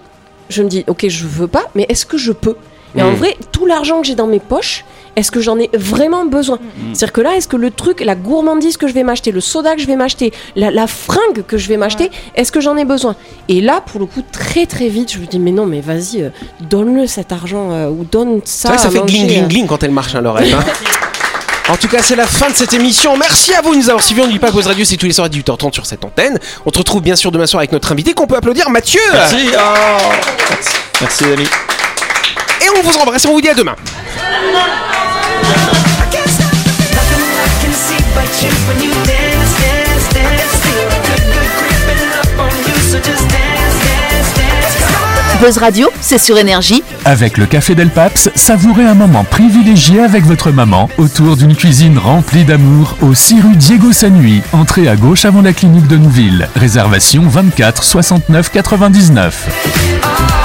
je 0.50 0.62
me 0.62 0.68
dis, 0.68 0.84
ok, 0.86 1.06
je 1.08 1.26
veux 1.26 1.48
pas, 1.48 1.64
mais 1.74 1.86
est-ce 1.88 2.06
que 2.06 2.16
je 2.18 2.32
peux? 2.32 2.56
Et 2.96 3.02
en 3.02 3.12
Mm. 3.12 3.14
vrai, 3.14 3.36
tout 3.52 3.66
l'argent 3.66 4.00
que 4.00 4.06
j'ai 4.06 4.14
dans 4.14 4.26
mes 4.26 4.40
poches, 4.40 4.84
est-ce 5.16 5.30
que 5.30 5.40
j'en 5.40 5.58
ai 5.58 5.68
vraiment 5.74 6.24
besoin 6.24 6.58
C'est-à-dire 6.92 7.12
que 7.12 7.20
là, 7.20 7.36
est-ce 7.36 7.48
que 7.48 7.56
le 7.56 7.70
truc, 7.70 8.00
la 8.00 8.14
gourmandise 8.14 8.76
que 8.76 8.86
je 8.88 8.92
vais 8.94 9.02
m'acheter, 9.02 9.32
le 9.32 9.40
soda 9.40 9.74
que 9.74 9.80
je 9.82 9.86
vais 9.86 9.96
m'acheter, 9.96 10.32
la, 10.56 10.70
la 10.70 10.86
fringue 10.86 11.44
que 11.46 11.58
je 11.58 11.68
vais 11.68 11.76
m'acheter, 11.76 12.10
est-ce 12.36 12.52
que 12.52 12.60
j'en 12.60 12.76
ai 12.76 12.84
besoin 12.84 13.16
Et 13.48 13.60
là, 13.60 13.80
pour 13.84 14.00
le 14.00 14.06
coup, 14.06 14.22
très 14.32 14.66
très 14.66 14.88
vite, 14.88 15.12
je 15.12 15.18
me 15.18 15.26
dis, 15.26 15.38
mais 15.38 15.50
non, 15.50 15.66
mais 15.66 15.80
vas-y, 15.80 16.22
euh, 16.22 16.30
donne-le 16.60 17.06
cet 17.06 17.32
argent, 17.32 17.70
euh, 17.72 17.88
ou 17.88 18.04
donne 18.04 18.40
C'est 18.44 18.62
ça. 18.62 18.68
vrai 18.68 18.76
que 18.76 18.82
ça 18.82 18.90
fait 18.90 19.00
manger, 19.00 19.12
gling 19.18 19.24
euh. 19.24 19.32
gling 19.34 19.48
gling 19.48 19.66
quand 19.66 19.82
elle 19.82 19.90
marche, 19.90 20.14
hein, 20.14 20.20
Laurette. 20.20 20.52
hein. 20.54 20.64
En 21.68 21.76
tout 21.76 21.86
cas, 21.86 22.02
c'est 22.02 22.16
la 22.16 22.26
fin 22.26 22.50
de 22.50 22.56
cette 22.56 22.74
émission. 22.74 23.16
Merci 23.16 23.54
à 23.54 23.60
vous 23.62 23.72
de 23.72 23.78
nous 23.78 23.88
avoir 23.90 24.02
suivis. 24.02 24.22
On 24.22 24.24
n'oublie 24.24 24.40
pas 24.40 24.50
Pause 24.50 24.66
Radio, 24.66 24.84
c'est 24.84 24.96
tous 24.96 25.06
les 25.06 25.12
soirs 25.12 25.26
à 25.26 25.28
18h30 25.30 25.72
sur 25.72 25.86
cette 25.86 26.04
antenne. 26.04 26.36
On 26.66 26.70
te 26.72 26.78
retrouve 26.78 27.00
bien 27.00 27.14
sûr 27.14 27.30
demain 27.30 27.46
soir 27.46 27.60
avec 27.60 27.70
notre 27.70 27.92
invité 27.92 28.12
qu'on 28.12 28.26
peut 28.26 28.34
applaudir, 28.34 28.68
Mathieu. 28.70 29.00
Merci. 29.12 29.50
Merci 31.00 31.24
les 31.24 31.32
amis. 31.34 31.46
Et 32.62 32.68
on 32.76 32.82
vous 32.82 32.96
embrasse 32.98 33.24
et 33.24 33.28
on 33.28 33.32
vous 33.34 33.40
dit 33.40 33.48
à 33.50 33.54
demain. 33.54 33.76
Buzz 45.40 45.56
Radio, 45.56 45.88
c'est 46.02 46.18
sur 46.18 46.36
énergie. 46.36 46.82
Avec 47.06 47.38
le 47.38 47.46
Café 47.46 47.74
Del 47.74 47.88
Paps, 47.88 48.28
savourez 48.34 48.84
un 48.84 48.92
moment 48.92 49.24
privilégié 49.24 50.00
avec 50.00 50.24
votre 50.24 50.50
maman 50.50 50.90
autour 50.98 51.34
d'une 51.36 51.56
cuisine 51.56 51.96
remplie 51.96 52.44
d'amour 52.44 52.98
au 53.00 53.14
6 53.14 53.40
rue 53.40 53.56
Diego 53.56 53.90
Sanui, 53.90 54.42
entrée 54.52 54.86
à 54.86 54.96
gauche 54.96 55.24
avant 55.24 55.40
la 55.40 55.54
clinique 55.54 55.86
de 55.86 55.96
Nouville. 55.96 56.46
Réservation 56.56 57.22
24 57.26 57.82
69 57.82 58.50
99. 58.50 60.39